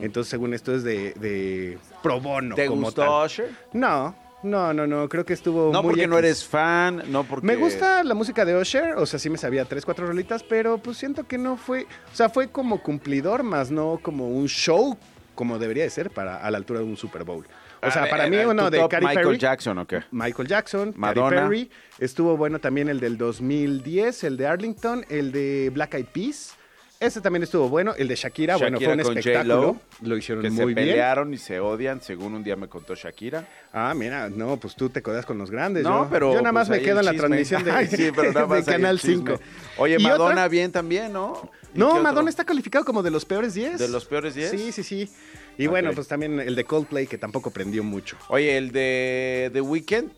[0.02, 2.54] Entonces, según esto es de, pro bono.
[2.54, 3.26] ¿Te como gustó
[3.72, 7.46] No, no, no, no, creo que estuvo no porque no eres fan, no porque...
[7.46, 10.78] Me gusta la música de Usher, o sea, sí me sabía tres, cuatro rolitas, pero
[10.78, 14.96] pues siento que no fue, o sea, fue como cumplidor más, no como un show
[15.34, 17.46] como debería de ser para a la altura de un Super Bowl.
[17.82, 20.02] O sea, para mí uno de Katy Michael Jackson o qué?
[20.10, 21.30] Michael Jackson, Madonna.
[21.30, 21.70] Perry.
[21.98, 26.56] Estuvo bueno también el del 2010, el de Arlington, el de Black Eyed Peas.
[27.00, 27.94] Ese también estuvo bueno.
[27.96, 29.76] El de Shakira, bueno, fue un espectáculo.
[30.02, 30.86] Lo hicieron muy bien.
[30.86, 33.48] Se pelearon y se odian, según un día me contó Shakira.
[33.72, 35.82] Ah, mira, no, pues tú te codas con los grandes.
[35.82, 36.34] No, pero.
[36.34, 39.00] Yo nada más pues me quedo en la transmisión de, sí, pero nada más Canal
[39.00, 39.40] 5.
[39.78, 41.50] Oye, Madonna bien también, ¿no?
[41.72, 43.78] No, Madonna está calificado como de los peores 10.
[43.78, 44.50] ¿De los peores 10?
[44.50, 45.10] Sí, sí, sí.
[45.56, 48.18] Y bueno, pues también el de Coldplay, que tampoco prendió mucho.
[48.28, 50.10] Oye, el de The Weeknd.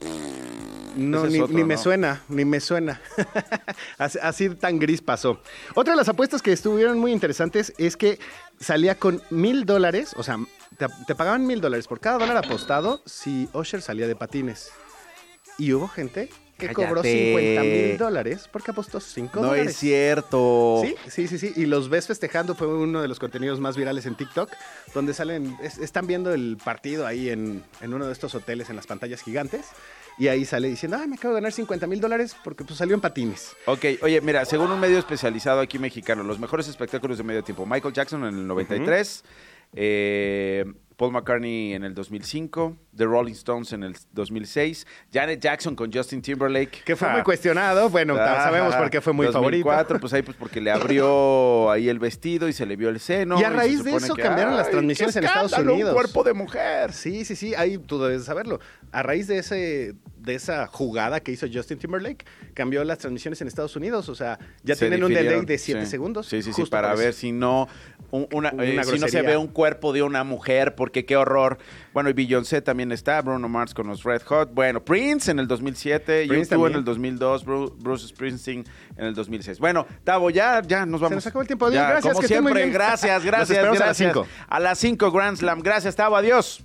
[0.97, 3.01] No, ni, me suena, ni me suena.
[3.99, 5.41] así, tan gris pasó.
[5.75, 8.19] Otra de las apuestas que estuvieron muy interesantes es que
[8.61, 10.39] salía con mil dólares, o sea,
[11.07, 14.71] te, pagaban mil dólares por cada dólar apostado si Usher salía de patines.
[15.59, 16.31] Y hubo gente
[16.69, 19.65] que cobró 50 mil dólares porque apostó 5 dólares.
[19.65, 20.83] No es cierto.
[20.83, 21.53] Sí, sí, sí, sí.
[21.57, 24.51] Y los ves festejando fue uno de los contenidos más virales en TikTok,
[24.95, 28.87] donde salen, están viendo el partido ahí en, en uno de estos hoteles en las
[28.87, 29.67] pantallas gigantes
[30.19, 32.95] y ahí sale diciendo, ah, me acabo de ganar 50 mil dólares porque pues salió
[32.95, 33.57] en patines.
[33.67, 37.67] Ok, oye, mira, según un medio especializado aquí mexicano, los mejores espectáculos de medio tiempo,
[37.67, 39.25] Michael Jackson en el 93,
[39.75, 40.65] eh,
[41.03, 46.23] Paul McCartney en el 2005, The Rolling Stones en el 2006, Janet Jackson con Justin
[46.23, 46.85] Timberlake.
[46.85, 50.61] Que fue muy cuestionado, bueno, sabemos por qué fue muy 2004, pues ahí pues porque
[50.61, 53.41] le abrió ahí el vestido y se le vio el seno.
[53.41, 55.91] Y a raíz de eso cambiaron las transmisiones en Estados Unidos.
[55.91, 56.93] un cuerpo de mujer.
[56.93, 58.61] Sí, sí, sí, ahí tú debes saberlo.
[58.93, 63.49] A raíz de ese de esa jugada que hizo Justin Timberlake, cambió las transmisiones en
[63.49, 66.27] Estados Unidos, o sea, ya tienen un delay de 7 segundos.
[66.27, 67.69] Sí, sí, sí, para ver si no
[68.11, 71.59] una, eh, si no se ve un cuerpo de una mujer, porque qué horror.
[71.93, 74.53] Bueno, y Beyoncé también está, Bruno Mars con los Red Hot.
[74.53, 78.65] Bueno, Prince en el 2007, YouTube en el 2002, Bruce, Springsteen
[78.97, 79.59] en el 2006.
[79.59, 81.11] Bueno, Tavo, ya, ya nos vamos.
[81.11, 81.71] Se nos acabó el tiempo.
[81.71, 83.81] gracias, como siempre, gracias, gracias, gracias.
[83.81, 84.27] A las 5.
[84.49, 85.61] A las 5 Grand Slam.
[85.61, 86.65] Gracias, Tavo, adiós.